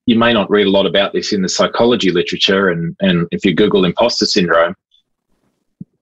you 0.05 0.17
may 0.17 0.31
not 0.31 0.49
read 0.49 0.67
a 0.67 0.71
lot 0.71 0.85
about 0.85 1.11
this 1.11 1.33
in 1.33 1.41
the 1.41 1.49
psychology 1.49 2.13
literature 2.13 2.69
and, 2.69 2.95
and 3.01 3.27
if 3.31 3.43
you 3.43 3.53
Google 3.53 3.83
imposter 3.83 4.25
syndrome, 4.25 4.73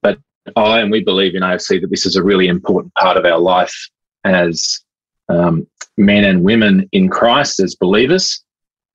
but 0.00 0.16
I 0.54 0.78
and 0.78 0.92
we 0.92 1.02
believe 1.02 1.34
in 1.34 1.42
AFC 1.42 1.80
that 1.80 1.90
this 1.90 2.06
is 2.06 2.14
a 2.14 2.22
really 2.22 2.46
important 2.46 2.94
part 2.94 3.16
of 3.16 3.24
our 3.24 3.40
life 3.40 3.74
as 4.22 4.80
um, 5.28 5.66
men 5.96 6.24
and 6.24 6.42
women 6.42 6.88
in 6.92 7.08
Christ, 7.08 7.60
as 7.60 7.74
believers. 7.74 8.42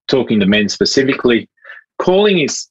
Talking 0.08 0.38
to 0.40 0.46
men 0.46 0.68
specifically, 0.68 1.48
calling 1.98 2.38
is, 2.40 2.68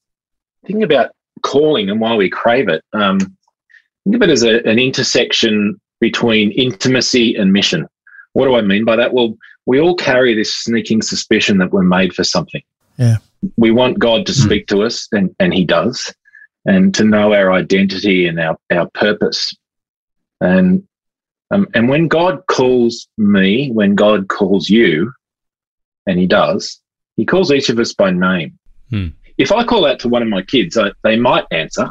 think 0.66 0.84
about 0.84 1.10
calling 1.42 1.90
and 1.90 2.00
why 2.00 2.14
we 2.14 2.30
crave 2.30 2.68
it. 2.68 2.82
Um, 2.92 3.18
think 3.18 4.16
of 4.16 4.22
it 4.22 4.30
as 4.30 4.44
a, 4.44 4.62
an 4.68 4.78
intersection 4.78 5.80
between 6.00 6.52
intimacy 6.52 7.34
and 7.34 7.52
mission. 7.52 7.86
What 8.34 8.46
do 8.46 8.54
I 8.54 8.62
mean 8.62 8.84
by 8.84 8.96
that? 8.96 9.12
Well, 9.12 9.36
we 9.66 9.80
all 9.80 9.96
carry 9.96 10.34
this 10.34 10.54
sneaking 10.54 11.02
suspicion 11.02 11.58
that 11.58 11.72
we're 11.72 11.82
made 11.82 12.14
for 12.14 12.24
something. 12.24 12.62
Yeah. 12.98 13.16
We 13.56 13.70
want 13.70 13.98
God 13.98 14.26
to 14.26 14.32
hmm. 14.32 14.40
speak 14.40 14.66
to 14.68 14.82
us, 14.82 15.08
and, 15.12 15.34
and 15.40 15.52
He 15.52 15.64
does, 15.64 16.14
and 16.66 16.94
to 16.94 17.04
know 17.04 17.32
our 17.32 17.52
identity 17.52 18.26
and 18.26 18.38
our, 18.38 18.56
our 18.70 18.88
purpose. 18.94 19.54
And 20.40 20.86
um, 21.50 21.68
and 21.74 21.88
when 21.88 22.08
God 22.08 22.46
calls 22.48 23.08
me, 23.18 23.70
when 23.70 23.94
God 23.94 24.28
calls 24.28 24.68
you, 24.68 25.12
and 26.06 26.18
He 26.18 26.26
does, 26.26 26.80
He 27.16 27.24
calls 27.24 27.50
each 27.52 27.68
of 27.68 27.78
us 27.78 27.92
by 27.92 28.10
name. 28.10 28.58
Hmm. 28.90 29.08
If 29.36 29.52
I 29.52 29.64
call 29.64 29.86
out 29.86 29.98
to 30.00 30.08
one 30.08 30.22
of 30.22 30.28
my 30.28 30.42
kids, 30.42 30.78
I, 30.78 30.92
they 31.02 31.16
might 31.16 31.44
answer 31.50 31.90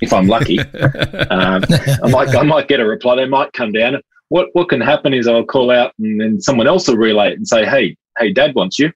if 0.00 0.12
I'm 0.12 0.26
lucky. 0.26 0.58
um, 1.30 1.64
I 1.70 2.08
might 2.10 2.34
I 2.34 2.42
might 2.42 2.68
get 2.68 2.80
a 2.80 2.86
reply. 2.86 3.16
They 3.16 3.26
might 3.26 3.52
come 3.52 3.72
down 3.72 4.00
what 4.28 4.48
what 4.52 4.68
can 4.68 4.80
happen 4.80 5.14
is 5.14 5.28
I'll 5.28 5.44
call 5.44 5.70
out 5.70 5.92
and 5.98 6.20
then 6.20 6.40
someone 6.40 6.66
else 6.66 6.88
will 6.88 6.96
relay 6.96 7.30
it 7.30 7.36
and 7.36 7.46
say, 7.46 7.64
"Hey, 7.64 7.96
hey, 8.18 8.32
Dad 8.32 8.54
wants 8.54 8.78
you." 8.78 8.92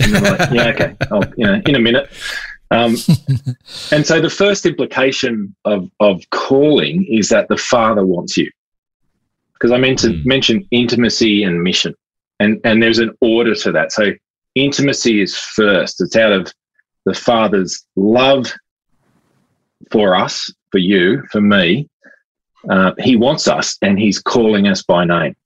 And 0.00 0.14
they're 0.14 0.22
like, 0.22 0.50
"Yeah, 0.50 0.66
okay, 0.68 0.96
I'll, 1.10 1.24
you 1.36 1.46
know, 1.46 1.60
in 1.66 1.74
a 1.74 1.78
minute." 1.78 2.10
Um, 2.70 2.96
and 3.92 4.06
so 4.06 4.20
the 4.20 4.30
first 4.30 4.64
implication 4.64 5.54
of 5.64 5.90
of 6.00 6.22
calling 6.30 7.04
is 7.04 7.28
that 7.28 7.48
the 7.48 7.56
Father 7.56 8.06
wants 8.06 8.36
you, 8.36 8.50
because 9.62 9.72
I 9.72 9.78
meant 9.78 10.00
to 10.00 10.08
mm. 10.08 10.26
mention 10.26 10.66
intimacy 10.72 11.44
and 11.44 11.62
mission, 11.62 11.94
and 12.40 12.60
and 12.64 12.82
there's 12.82 12.98
an 12.98 13.16
order 13.20 13.54
to 13.54 13.70
that. 13.72 13.92
So 13.92 14.10
intimacy 14.56 15.22
is 15.22 15.38
first. 15.38 16.00
It's 16.00 16.16
out 16.16 16.32
of 16.32 16.52
the 17.06 17.14
Father's 17.14 17.86
love 17.94 18.52
for 19.92 20.16
us, 20.16 20.52
for 20.72 20.78
you, 20.78 21.22
for 21.30 21.40
me, 21.40 21.88
uh, 22.68 22.92
He 22.98 23.16
wants 23.16 23.46
us 23.46 23.76
and 23.82 23.98
He's 23.98 24.20
calling 24.20 24.66
us 24.66 24.82
by 24.82 25.04
name. 25.04 25.36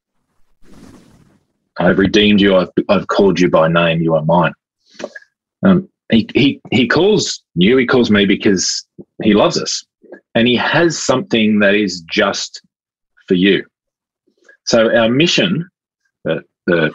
I've 1.78 1.99
redeemed 1.99 2.40
you. 2.40 2.56
I've, 2.56 2.70
I've 2.88 3.06
called 3.08 3.38
you 3.38 3.50
by 3.50 3.68
name. 3.68 4.00
You 4.00 4.14
are 4.14 4.25
mine. 4.25 4.54
Um, 5.62 5.90
he, 6.11 6.26
he, 6.35 6.61
he 6.70 6.88
calls 6.88 7.42
you, 7.54 7.76
he 7.76 7.87
calls 7.87 8.11
me 8.11 8.25
because 8.25 8.87
he 9.23 9.35
loves 9.35 9.61
us. 9.61 9.85
And 10.35 10.49
he 10.49 10.56
has 10.56 11.04
something 11.04 11.58
that 11.58 11.75
is 11.75 12.00
just 12.08 12.62
for 13.26 13.35
you. 13.35 13.66
So 14.66 14.94
our 14.94 15.08
mission, 15.08 15.68
the, 16.25 16.42
the, 16.66 16.92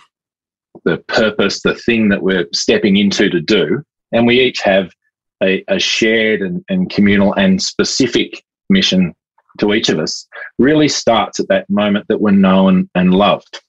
the 0.86 0.98
purpose, 1.08 1.62
the 1.62 1.76
thing 1.76 2.10
that 2.10 2.22
we're 2.22 2.48
stepping 2.54 2.98
into 2.98 3.30
to 3.30 3.42
do, 3.42 3.84
and 4.12 4.28
we 4.28 4.40
each 4.42 4.62
have 4.62 4.92
a, 5.42 5.64
a 5.68 5.80
shared 5.80 6.42
and, 6.42 6.64
and 6.70 6.90
communal 6.90 7.34
and 7.34 7.62
specific 7.62 8.44
mission 8.70 9.14
to 9.60 9.74
each 9.74 9.90
of 9.90 10.00
us, 10.00 10.28
really 10.60 10.88
starts 10.88 11.40
at 11.40 11.48
that 11.50 11.70
moment 11.70 12.08
that 12.08 12.22
we're 12.22 12.32
known 12.32 12.90
and 12.96 13.14
loved. 13.14 13.62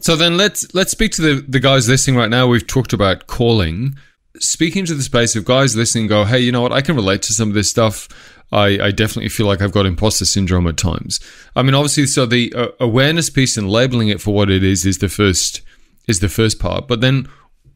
So 0.00 0.14
then 0.14 0.36
let's 0.36 0.72
let's 0.74 0.92
speak 0.92 1.12
to 1.12 1.22
the, 1.22 1.44
the 1.46 1.60
guys 1.60 1.88
listening 1.88 2.16
right 2.16 2.30
now. 2.30 2.46
We've 2.46 2.66
talked 2.66 2.92
about 2.92 3.26
calling. 3.26 3.96
Speaking 4.38 4.84
to 4.86 4.94
the 4.94 5.02
space 5.02 5.34
of 5.34 5.44
guys 5.44 5.74
listening, 5.74 6.06
go, 6.06 6.24
hey, 6.24 6.38
you 6.38 6.52
know 6.52 6.62
what? 6.62 6.72
I 6.72 6.80
can 6.80 6.94
relate 6.94 7.22
to 7.22 7.32
some 7.32 7.48
of 7.48 7.54
this 7.54 7.68
stuff. 7.68 8.08
I, 8.50 8.86
I 8.86 8.90
definitely 8.90 9.28
feel 9.28 9.46
like 9.46 9.60
I've 9.60 9.72
got 9.72 9.86
imposter 9.86 10.24
syndrome 10.24 10.66
at 10.66 10.76
times. 10.76 11.20
I 11.54 11.62
mean, 11.62 11.74
obviously, 11.74 12.06
so 12.06 12.24
the 12.24 12.52
uh, 12.54 12.68
awareness 12.80 13.28
piece 13.30 13.56
and 13.56 13.68
labeling 13.68 14.08
it 14.08 14.20
for 14.20 14.34
what 14.34 14.50
it 14.50 14.64
is 14.64 14.86
is 14.86 14.98
the 14.98 15.08
first 15.08 15.60
is 16.06 16.20
the 16.20 16.28
first 16.28 16.58
part. 16.58 16.88
But 16.88 17.00
then, 17.02 17.28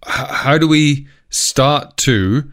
h- 0.07 0.29
how 0.31 0.59
do 0.59 0.67
we 0.67 1.07
start 1.29 1.97
to 1.99 2.51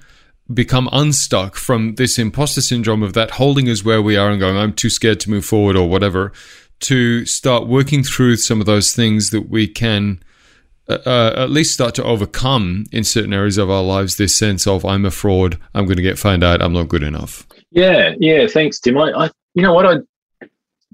become 0.54 0.90
unstuck 0.92 1.56
from 1.56 1.96
this 1.96 2.20
imposter 2.20 2.62
syndrome 2.62 3.04
of 3.04 3.14
that 3.14 3.32
holding 3.32 3.70
us 3.70 3.86
where 3.86 4.02
we 4.02 4.18
are 4.18 4.30
and 4.30 4.40
going, 4.40 4.58
I'm 4.58 4.74
too 4.74 4.90
scared 4.90 5.20
to 5.22 5.30
move 5.30 5.46
forward 5.46 5.76
or 5.76 5.88
whatever, 5.88 6.34
to 6.82 7.26
start 7.26 7.68
working 7.68 8.04
through 8.04 8.38
some 8.38 8.60
of 8.60 8.66
those 8.66 8.94
things 8.94 9.30
that 9.30 9.50
we 9.50 9.68
can 9.68 10.22
uh, 10.90 10.98
uh 11.06 11.34
at 11.38 11.52
least 11.52 11.74
start 11.74 11.94
to 11.96 12.04
overcome 12.04 12.86
in 12.92 13.04
certain 13.04 13.34
areas 13.34 13.58
of 13.58 13.70
our 13.70 13.84
lives 13.84 14.16
this 14.16 14.36
sense 14.36 14.66
of 14.66 14.84
I'm 14.84 15.06
a 15.06 15.12
fraud, 15.12 15.58
I'm 15.74 15.86
going 15.86 15.98
to 15.98 16.04
get 16.04 16.18
found 16.18 16.44
out, 16.44 16.62
I'm 16.62 16.74
not 16.74 16.90
good 16.90 17.04
enough. 17.04 17.46
Yeah, 17.72 18.16
yeah. 18.20 18.48
Thanks, 18.48 18.80
Tim. 18.80 18.98
I, 18.98 19.12
I 19.12 19.30
you 19.54 19.64
know 19.64 19.74
what? 19.74 19.86
I 19.86 20.48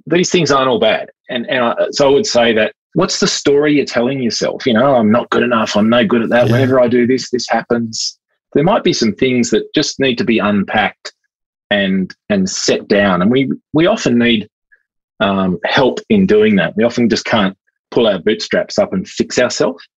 these 0.08 0.30
things 0.32 0.52
aren't 0.52 0.70
all 0.70 0.80
bad, 0.80 1.10
and 1.30 1.50
and 1.50 1.64
I, 1.64 1.76
so 1.92 2.08
I 2.08 2.12
would 2.12 2.26
say 2.26 2.54
that 2.54 2.74
what's 2.94 3.20
the 3.20 3.28
story 3.28 3.76
you're 3.76 3.86
telling 3.86 4.22
yourself? 4.22 4.66
You 4.66 4.74
know, 4.74 4.96
I'm 4.96 5.12
not 5.12 5.30
good 5.30 5.44
enough. 5.44 5.76
I'm 5.76 5.90
no 5.90 6.06
good 6.06 6.24
at 6.24 6.30
that. 6.30 6.48
Yeah. 6.48 6.54
Whenever 6.54 6.80
I 6.80 6.88
do 6.88 7.08
this, 7.08 7.30
this 7.30 7.48
happens. 7.48 8.18
There 8.54 8.64
might 8.64 8.84
be 8.84 8.94
some 8.94 9.14
things 9.14 9.50
that 9.52 9.74
just 9.74 10.00
need 10.00 10.18
to 10.18 10.24
be 10.24 10.40
unpacked 10.40 11.14
and 11.70 12.14
and 12.30 12.50
set 12.50 12.88
down, 12.88 13.22
and 13.22 13.32
we 13.32 13.52
we 13.74 13.86
often 13.86 14.18
need 14.18 14.50
um, 15.20 15.60
help 15.66 16.00
in 16.10 16.26
doing 16.26 16.56
that. 16.56 16.76
We 16.76 16.84
often 16.84 17.10
just 17.10 17.26
can't 17.26 17.58
pull 17.92 18.08
our 18.08 18.20
bootstraps 18.20 18.78
up 18.78 18.94
and 18.94 19.08
fix 19.08 19.40
ourselves. 19.40 19.88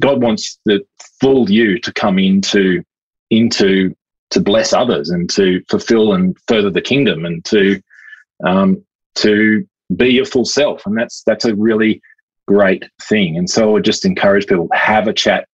God 0.00 0.22
wants 0.22 0.58
the 0.64 0.84
full 1.20 1.50
you 1.50 1.78
to 1.78 1.92
come 1.92 2.18
into 2.18 2.82
into 3.30 3.94
to 4.30 4.40
bless 4.40 4.72
others 4.72 5.10
and 5.10 5.30
to 5.30 5.62
fulfill 5.68 6.14
and 6.14 6.36
further 6.48 6.70
the 6.70 6.80
kingdom 6.80 7.24
and 7.24 7.44
to 7.44 7.80
um, 8.44 8.84
to 9.16 9.66
be 9.96 10.08
your 10.08 10.24
full 10.24 10.44
self. 10.44 10.86
And 10.86 10.96
that's 10.96 11.22
that's 11.24 11.44
a 11.44 11.54
really 11.54 12.00
great 12.46 12.84
thing. 13.02 13.36
And 13.36 13.48
so 13.48 13.68
I 13.68 13.72
would 13.72 13.84
just 13.84 14.04
encourage 14.04 14.46
people 14.46 14.68
have 14.72 15.08
a 15.08 15.12
chat 15.12 15.46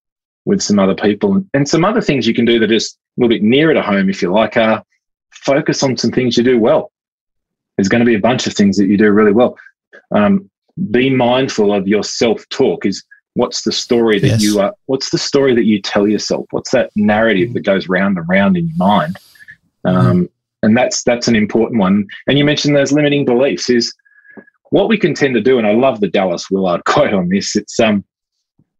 with 0.45 0.61
some 0.61 0.79
other 0.79 0.95
people 0.95 1.43
and 1.53 1.67
some 1.67 1.85
other 1.85 2.01
things 2.01 2.25
you 2.25 2.33
can 2.33 2.45
do 2.45 2.59
that 2.59 2.71
is 2.71 2.97
a 3.17 3.21
little 3.21 3.29
bit 3.29 3.43
nearer 3.43 3.73
to 3.73 3.81
home, 3.81 4.09
if 4.09 4.21
you 4.21 4.31
like, 4.31 4.57
are 4.57 4.83
focus 5.31 5.83
on 5.83 5.97
some 5.97 6.11
things 6.11 6.37
you 6.37 6.43
do 6.43 6.59
well. 6.59 6.91
There's 7.77 7.89
going 7.89 7.99
to 7.99 8.05
be 8.05 8.15
a 8.15 8.19
bunch 8.19 8.47
of 8.47 8.53
things 8.53 8.77
that 8.77 8.87
you 8.87 8.97
do 8.97 9.11
really 9.11 9.31
well. 9.31 9.57
Um, 10.13 10.49
be 10.91 11.09
mindful 11.09 11.73
of 11.73 11.87
your 11.87 12.03
self 12.03 12.47
talk. 12.49 12.85
Is 12.85 13.03
what's 13.39 13.63
the 13.63 13.71
story 13.71 14.19
that 14.19 14.27
yes. 14.27 14.43
you 14.43 14.59
are 14.59 14.73
what's 14.87 15.11
the 15.11 15.17
story 15.17 15.55
that 15.55 15.63
you 15.63 15.81
tell 15.81 16.05
yourself? 16.05 16.45
What's 16.51 16.71
that 16.71 16.91
narrative 16.97 17.53
that 17.53 17.61
goes 17.61 17.87
round 17.87 18.17
and 18.17 18.27
round 18.27 18.57
in 18.57 18.67
your 18.67 18.77
mind? 18.77 19.17
Um, 19.85 20.25
mm. 20.25 20.29
and 20.61 20.75
that's 20.75 21.03
that's 21.03 21.29
an 21.29 21.37
important 21.37 21.79
one. 21.79 22.05
And 22.27 22.37
you 22.37 22.43
mentioned 22.43 22.75
those 22.75 22.91
limiting 22.91 23.23
beliefs 23.23 23.69
is 23.69 23.93
what 24.71 24.89
we 24.89 24.97
can 24.97 25.13
tend 25.15 25.33
to 25.33 25.41
do 25.41 25.57
and 25.57 25.65
i 25.65 25.73
love 25.73 25.99
the 25.99 26.07
dallas 26.07 26.51
willard 26.51 26.83
quote 26.85 27.13
on 27.13 27.29
this. 27.29 27.55
It's 27.55 27.79
um 27.79 28.03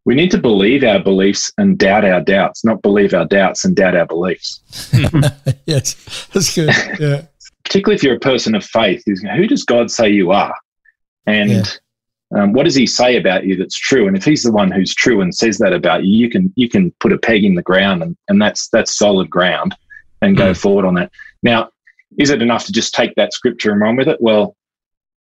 we 0.04 0.14
need 0.14 0.30
to 0.30 0.38
believe 0.38 0.84
our 0.84 0.98
beliefs 0.98 1.50
and 1.56 1.78
doubt 1.78 2.04
our 2.04 2.20
doubts 2.20 2.62
not 2.62 2.82
believe 2.82 3.14
our 3.14 3.24
doubts 3.24 3.64
and 3.64 3.74
doubt 3.74 3.96
our 3.96 4.06
beliefs. 4.06 4.60
Yes 5.66 6.28
that's 6.32 6.54
good. 6.54 6.70
Yeah. 7.00 7.22
Particularly 7.64 7.94
if 7.94 8.02
you're 8.02 8.16
a 8.16 8.20
person 8.20 8.54
of 8.54 8.64
faith 8.64 9.02
is 9.06 9.22
who 9.22 9.46
does 9.46 9.64
god 9.64 9.90
say 9.90 10.10
you 10.10 10.32
are? 10.32 10.54
And 11.26 11.50
yeah 11.50 11.64
um, 12.34 12.52
what 12.52 12.64
does 12.64 12.74
he 12.74 12.86
say 12.86 13.16
about 13.16 13.44
you 13.44 13.56
that's 13.56 13.76
true? 13.76 14.06
And 14.06 14.16
if 14.16 14.24
he's 14.24 14.44
the 14.44 14.52
one 14.52 14.70
who's 14.70 14.94
true 14.94 15.20
and 15.20 15.34
says 15.34 15.58
that 15.58 15.72
about 15.72 16.04
you, 16.04 16.16
you 16.16 16.30
can 16.30 16.52
you 16.56 16.68
can 16.68 16.92
put 17.00 17.12
a 17.12 17.18
peg 17.18 17.44
in 17.44 17.54
the 17.54 17.62
ground, 17.62 18.02
and, 18.02 18.16
and 18.28 18.40
that's 18.40 18.68
that's 18.68 18.96
solid 18.96 19.28
ground, 19.28 19.74
and 20.22 20.36
go 20.36 20.52
mm. 20.52 20.56
forward 20.56 20.84
on 20.84 20.94
that. 20.94 21.10
Now, 21.42 21.70
is 22.18 22.30
it 22.30 22.42
enough 22.42 22.66
to 22.66 22.72
just 22.72 22.94
take 22.94 23.14
that 23.16 23.32
scripture 23.32 23.72
and 23.72 23.80
run 23.80 23.96
with 23.96 24.08
it? 24.08 24.20
Well, 24.20 24.56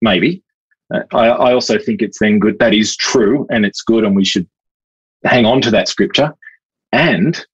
maybe. 0.02 0.44
Uh, 0.94 1.02
I, 1.14 1.28
I 1.28 1.54
also 1.54 1.78
think 1.78 2.02
it's 2.02 2.20
then 2.20 2.40
good. 2.40 2.58
That 2.60 2.74
is 2.74 2.96
true, 2.96 3.46
and 3.52 3.66
it's 3.66 3.82
good, 3.82 4.04
and 4.04 4.16
we 4.16 4.26
should 4.26 4.48
hang 5.24 5.46
on 5.46 5.62
to 5.62 5.72
that 5.72 5.88
scripture 5.88 6.34
and 6.92 7.46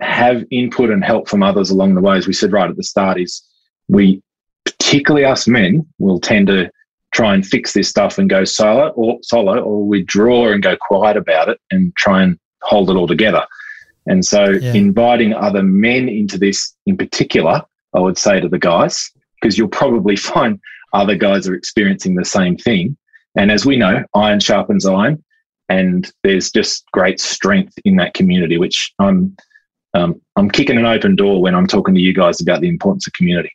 have 0.00 0.44
input 0.50 0.90
and 0.90 1.04
help 1.04 1.28
from 1.28 1.42
others 1.42 1.70
along 1.70 1.94
the 1.94 2.00
way. 2.00 2.16
As 2.16 2.26
we 2.26 2.32
said 2.32 2.52
right 2.52 2.70
at 2.70 2.76
the 2.76 2.82
start, 2.82 3.20
is 3.20 3.42
we 3.88 4.22
particularly 4.64 5.26
us 5.26 5.46
men 5.46 5.86
will 5.98 6.20
tend 6.20 6.46
to 6.46 6.70
try 7.12 7.34
and 7.34 7.46
fix 7.46 7.72
this 7.72 7.88
stuff 7.88 8.18
and 8.18 8.30
go 8.30 8.44
solo 8.44 8.88
or 8.90 9.18
solo 9.22 9.60
or 9.60 9.86
withdraw 9.86 10.52
and 10.52 10.62
go 10.62 10.76
quiet 10.76 11.16
about 11.16 11.48
it 11.48 11.60
and 11.70 11.94
try 11.96 12.22
and 12.22 12.38
hold 12.62 12.90
it 12.90 12.96
all 12.96 13.06
together. 13.06 13.44
And 14.06 14.24
so 14.24 14.50
yeah. 14.50 14.72
inviting 14.72 15.34
other 15.34 15.62
men 15.62 16.08
into 16.08 16.38
this 16.38 16.74
in 16.86 16.96
particular, 16.96 17.62
I 17.94 18.00
would 18.00 18.18
say 18.18 18.40
to 18.40 18.48
the 18.48 18.58
guys, 18.58 19.10
because 19.40 19.58
you'll 19.58 19.68
probably 19.68 20.16
find 20.32 20.58
other 20.92 21.14
guys 21.14 21.48
are 21.48 21.54
experiencing 21.54 22.14
the 22.14 22.24
same 22.24 22.56
thing. 22.56 22.96
And 23.36 23.50
as 23.50 23.64
we 23.64 23.76
know, 23.76 24.04
iron 24.14 24.40
sharpens 24.40 24.86
iron, 24.86 25.22
and 25.68 26.10
there's 26.24 26.50
just 26.50 26.84
great 26.92 27.20
strength 27.20 27.74
in 27.84 27.96
that 27.96 28.14
community, 28.14 28.58
which 28.58 28.92
I'm 28.98 29.36
um, 29.94 30.20
I'm 30.36 30.50
kicking 30.50 30.78
an 30.78 30.86
open 30.86 31.16
door 31.16 31.40
when 31.40 31.54
I'm 31.54 31.66
talking 31.66 31.94
to 31.94 32.00
you 32.00 32.12
guys 32.12 32.40
about 32.40 32.60
the 32.60 32.68
importance 32.68 33.06
of 33.06 33.12
community. 33.12 33.50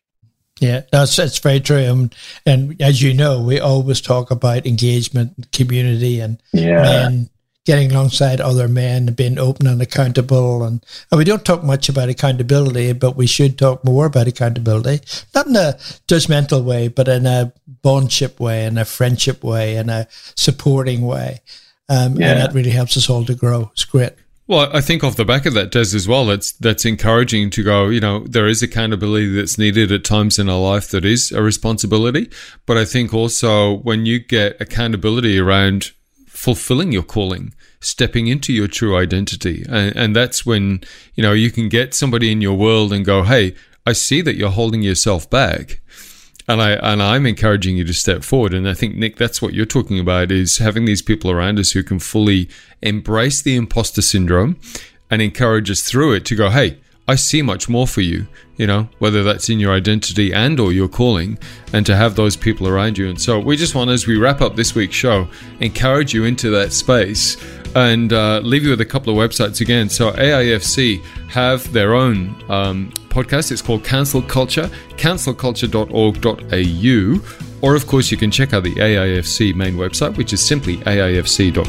Yeah, 0.60 0.82
that's 0.91 1.15
that's 1.18 1.39
very 1.39 1.60
true. 1.60 1.86
Um, 1.86 2.12
and 2.46 2.82
as 2.82 3.02
you 3.02 3.13
know, 3.13 3.41
we 3.41 3.60
always 3.60 4.00
talk 4.00 4.32
about 4.32 4.65
engagement, 4.65 5.52
community, 5.52 6.22
and 6.22 6.41
yeah. 6.54 6.82
men 6.82 7.30
getting 7.65 7.91
alongside 7.91 8.39
other 8.39 8.68
men, 8.68 9.08
being 9.08 9.39
open 9.39 9.68
and 9.68 9.82
accountable. 9.82 10.63
And, 10.63 10.86
and 11.12 11.18
we 11.18 11.26
don't 11.26 11.44
talk 11.44 11.63
much 11.63 11.89
about 11.89 12.10
accountability, 12.10 12.94
but 12.94 13.18
we 13.18 13.26
should 13.26 13.58
talk 13.58 13.84
more 13.84 14.06
about 14.06 14.28
accountability, 14.28 15.04
not 15.34 15.48
in 15.48 15.56
a 15.56 15.74
judgmental 16.08 16.63
way, 16.63 16.88
but 16.88 17.08
in 17.08 17.26
a 17.26 17.52
bondship 17.84 18.39
way, 18.39 18.65
in 18.65 18.78
a 18.78 18.86
friendship 18.86 19.44
way, 19.44 19.78
in 19.78 19.89
a 19.89 20.08
supporting 20.36 21.02
way. 21.02 21.41
Um, 21.89 22.15
yeah. 22.15 22.32
And 22.32 22.39
that 22.39 22.54
really 22.54 22.70
helps 22.70 22.98
us 22.98 23.10
all 23.10 23.26
to 23.26 23.36
grow. 23.36 23.72
It's 23.74 23.86
great. 23.86 24.13
Well, 24.48 24.70
I 24.72 24.82
think 24.82 25.04
off 25.04 25.16
the 25.16 25.26
back 25.26 25.48
of 25.48 25.56
that, 25.56 25.72
Des, 25.72 25.96
as 25.96 26.08
well, 26.08 26.26
that's 26.26 26.52
that's 26.52 26.86
encouraging 26.86 27.50
to 27.52 27.64
go. 27.64 27.90
You 27.90 28.00
know, 28.00 28.20
there 28.20 28.48
is 28.48 28.62
accountability 28.62 29.34
that's 29.34 29.58
needed 29.58 29.92
at 29.92 30.04
times 30.04 30.38
in 30.38 30.50
our 30.50 30.60
life 30.60 30.90
that 30.90 31.04
is 31.04 31.32
a 31.32 31.42
responsibility. 31.42 32.30
But 32.68 32.78
I 32.78 32.86
think 32.86 33.12
also 33.12 33.78
when 33.78 34.06
you 34.06 34.20
get 34.20 34.62
accountability 34.62 35.40
around 35.40 35.94
fulfilling 36.28 36.92
your 36.92 37.02
calling, 37.02 37.56
stepping 37.80 38.28
into 38.28 38.54
your 38.54 38.68
true 38.68 38.96
identity, 38.96 39.66
and, 39.68 39.96
and 39.96 40.16
that's 40.16 40.46
when 40.46 40.82
you 41.16 41.24
know 41.24 41.34
you 41.34 41.50
can 41.50 41.68
get 41.68 41.96
somebody 41.96 42.32
in 42.32 42.42
your 42.42 42.56
world 42.56 42.94
and 42.94 43.04
go, 43.04 43.24
"Hey, 43.24 43.56
I 43.84 43.94
see 43.94 44.22
that 44.22 44.36
you're 44.36 44.52
holding 44.52 44.84
yourself 44.84 45.28
back." 45.28 45.82
And 46.48 46.62
I 46.62 46.72
and 46.72 47.02
I'm 47.02 47.26
encouraging 47.26 47.78
you 47.78 47.84
to 47.86 47.94
step 47.94 48.24
forward. 48.24 48.54
And 48.54 48.68
I 48.68 48.74
think 48.74 48.96
Nick, 48.96 49.18
that's 49.18 49.42
what 49.42 49.54
you're 49.54 49.66
talking 49.66 50.00
about 50.00 50.32
is 50.32 50.58
having 50.58 50.86
these 50.86 51.02
people 51.02 51.32
around 51.32 51.60
us 51.60 51.72
who 51.72 51.84
can 51.84 52.00
fully 52.00 52.50
embrace 52.82 53.42
the 53.42 53.56
imposter 53.56 54.02
syndrome 54.02 54.60
and 55.10 55.22
encourage 55.22 55.70
us 55.70 55.82
through 55.82 56.14
it 56.14 56.26
to 56.26 56.36
go, 56.36 56.50
hey, 56.50 56.78
I 57.08 57.16
see 57.16 57.44
much 57.44 57.70
more 57.70 57.88
for 57.88 58.02
you, 58.02 58.28
you 58.58 58.66
know, 58.66 58.90
whether 58.98 59.24
that's 59.24 59.48
in 59.48 59.60
your 59.60 59.74
identity 59.74 60.34
and 60.34 60.60
or 60.60 60.72
your 60.72 60.88
calling, 60.88 61.38
and 61.72 61.86
to 61.86 61.96
have 61.96 62.16
those 62.16 62.36
people 62.36 62.68
around 62.68 62.98
you. 62.98 63.08
And 63.08 63.22
so 63.22 63.40
we 63.40 63.58
just 63.58 63.76
want, 63.76 63.92
as 63.92 64.08
we 64.08 64.18
wrap 64.18 64.42
up 64.42 64.56
this 64.56 64.74
week's 64.74 64.96
show, 64.96 65.28
encourage 65.60 66.16
you 66.16 66.24
into 66.24 66.50
that 66.50 66.74
space 66.74 67.38
and 67.76 68.12
uh, 68.14 68.40
leave 68.40 68.64
you 68.64 68.72
with 68.72 68.82
a 68.82 68.86
couple 68.86 69.12
of 69.12 69.18
websites 69.30 69.62
again. 69.62 69.90
So 69.90 70.12
AIFC 70.12 71.04
have 71.30 71.72
their 71.74 71.94
own 71.94 72.36
um, 72.50 72.92
podcast. 73.10 73.52
It's 73.52 73.62
called 73.62 73.84
Cancel 73.84 74.22
Culture, 74.22 74.70
cancelculture.org.au. 74.92 77.42
Or, 77.62 77.76
of 77.76 77.88
course, 77.88 78.12
you 78.12 78.18
can 78.18 78.32
check 78.32 78.54
out 78.54 78.64
the 78.64 78.76
AIFC 78.76 79.56
main 79.56 79.76
website, 79.76 80.18
which 80.18 80.34
is 80.34 80.46
simply 80.46 80.78
aifc.com.au. 80.78 81.66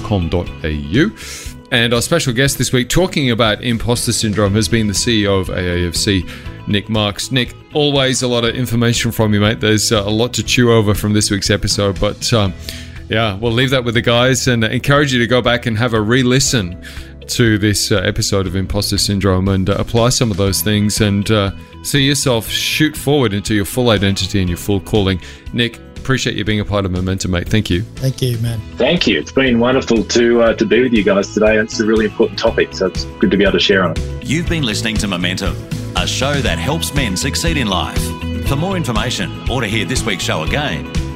And 1.72 1.92
our 1.92 2.02
special 2.02 2.32
guest 2.32 2.58
this 2.58 2.72
week, 2.72 2.88
talking 2.88 3.32
about 3.32 3.64
imposter 3.64 4.12
syndrome, 4.12 4.54
has 4.54 4.68
been 4.68 4.86
the 4.86 4.92
CEO 4.92 5.40
of 5.40 5.48
AIFC, 5.48 6.68
Nick 6.68 6.88
Marks. 6.88 7.32
Nick, 7.32 7.56
always 7.74 8.22
a 8.22 8.28
lot 8.28 8.44
of 8.44 8.54
information 8.54 9.10
from 9.10 9.34
you, 9.34 9.40
mate. 9.40 9.58
There's 9.58 9.90
uh, 9.90 10.04
a 10.04 10.10
lot 10.10 10.32
to 10.34 10.44
chew 10.44 10.72
over 10.72 10.94
from 10.94 11.12
this 11.12 11.28
week's 11.30 11.50
episode, 11.50 11.98
but 11.98 12.32
um, 12.32 12.54
yeah, 13.08 13.36
we'll 13.36 13.52
leave 13.52 13.70
that 13.70 13.84
with 13.84 13.94
the 13.94 14.02
guys 14.02 14.48
and 14.48 14.64
encourage 14.64 15.12
you 15.12 15.18
to 15.18 15.26
go 15.26 15.40
back 15.40 15.66
and 15.66 15.78
have 15.78 15.94
a 15.94 16.00
re 16.00 16.22
listen 16.22 16.82
to 17.28 17.58
this 17.58 17.90
uh, 17.90 17.96
episode 17.96 18.46
of 18.46 18.54
imposter 18.54 18.98
syndrome 18.98 19.48
and 19.48 19.68
uh, 19.68 19.74
apply 19.78 20.08
some 20.10 20.30
of 20.30 20.36
those 20.36 20.62
things 20.62 21.00
and 21.00 21.30
uh, 21.30 21.50
see 21.82 22.06
yourself 22.06 22.48
shoot 22.48 22.96
forward 22.96 23.32
into 23.32 23.54
your 23.54 23.64
full 23.64 23.90
identity 23.90 24.40
and 24.40 24.48
your 24.48 24.58
full 24.58 24.80
calling. 24.80 25.20
Nick, 25.52 25.78
appreciate 25.96 26.36
you 26.36 26.44
being 26.44 26.60
a 26.60 26.64
part 26.64 26.84
of 26.84 26.92
Momentum, 26.92 27.32
mate. 27.32 27.48
Thank 27.48 27.68
you. 27.68 27.82
Thank 27.82 28.22
you, 28.22 28.38
man. 28.38 28.60
Thank 28.76 29.06
you. 29.06 29.18
It's 29.18 29.32
been 29.32 29.58
wonderful 29.58 30.04
to 30.04 30.42
uh, 30.42 30.54
to 30.54 30.64
be 30.64 30.80
with 30.82 30.92
you 30.92 31.02
guys 31.02 31.32
today. 31.34 31.58
It's 31.58 31.80
a 31.80 31.86
really 31.86 32.04
important 32.04 32.38
topic, 32.38 32.74
so 32.74 32.86
it's 32.86 33.04
good 33.04 33.30
to 33.30 33.36
be 33.36 33.44
able 33.44 33.52
to 33.52 33.60
share 33.60 33.82
on 33.82 33.92
it. 33.92 34.24
You've 34.24 34.48
been 34.48 34.64
listening 34.64 34.96
to 34.98 35.08
Momentum, 35.08 35.56
a 35.96 36.06
show 36.06 36.34
that 36.34 36.58
helps 36.58 36.94
men 36.94 37.16
succeed 37.16 37.56
in 37.56 37.68
life. 37.68 38.00
For 38.46 38.54
more 38.54 38.76
information 38.76 39.50
or 39.50 39.60
to 39.60 39.66
hear 39.66 39.84
this 39.84 40.04
week's 40.04 40.22
show 40.22 40.44
again, 40.44 40.92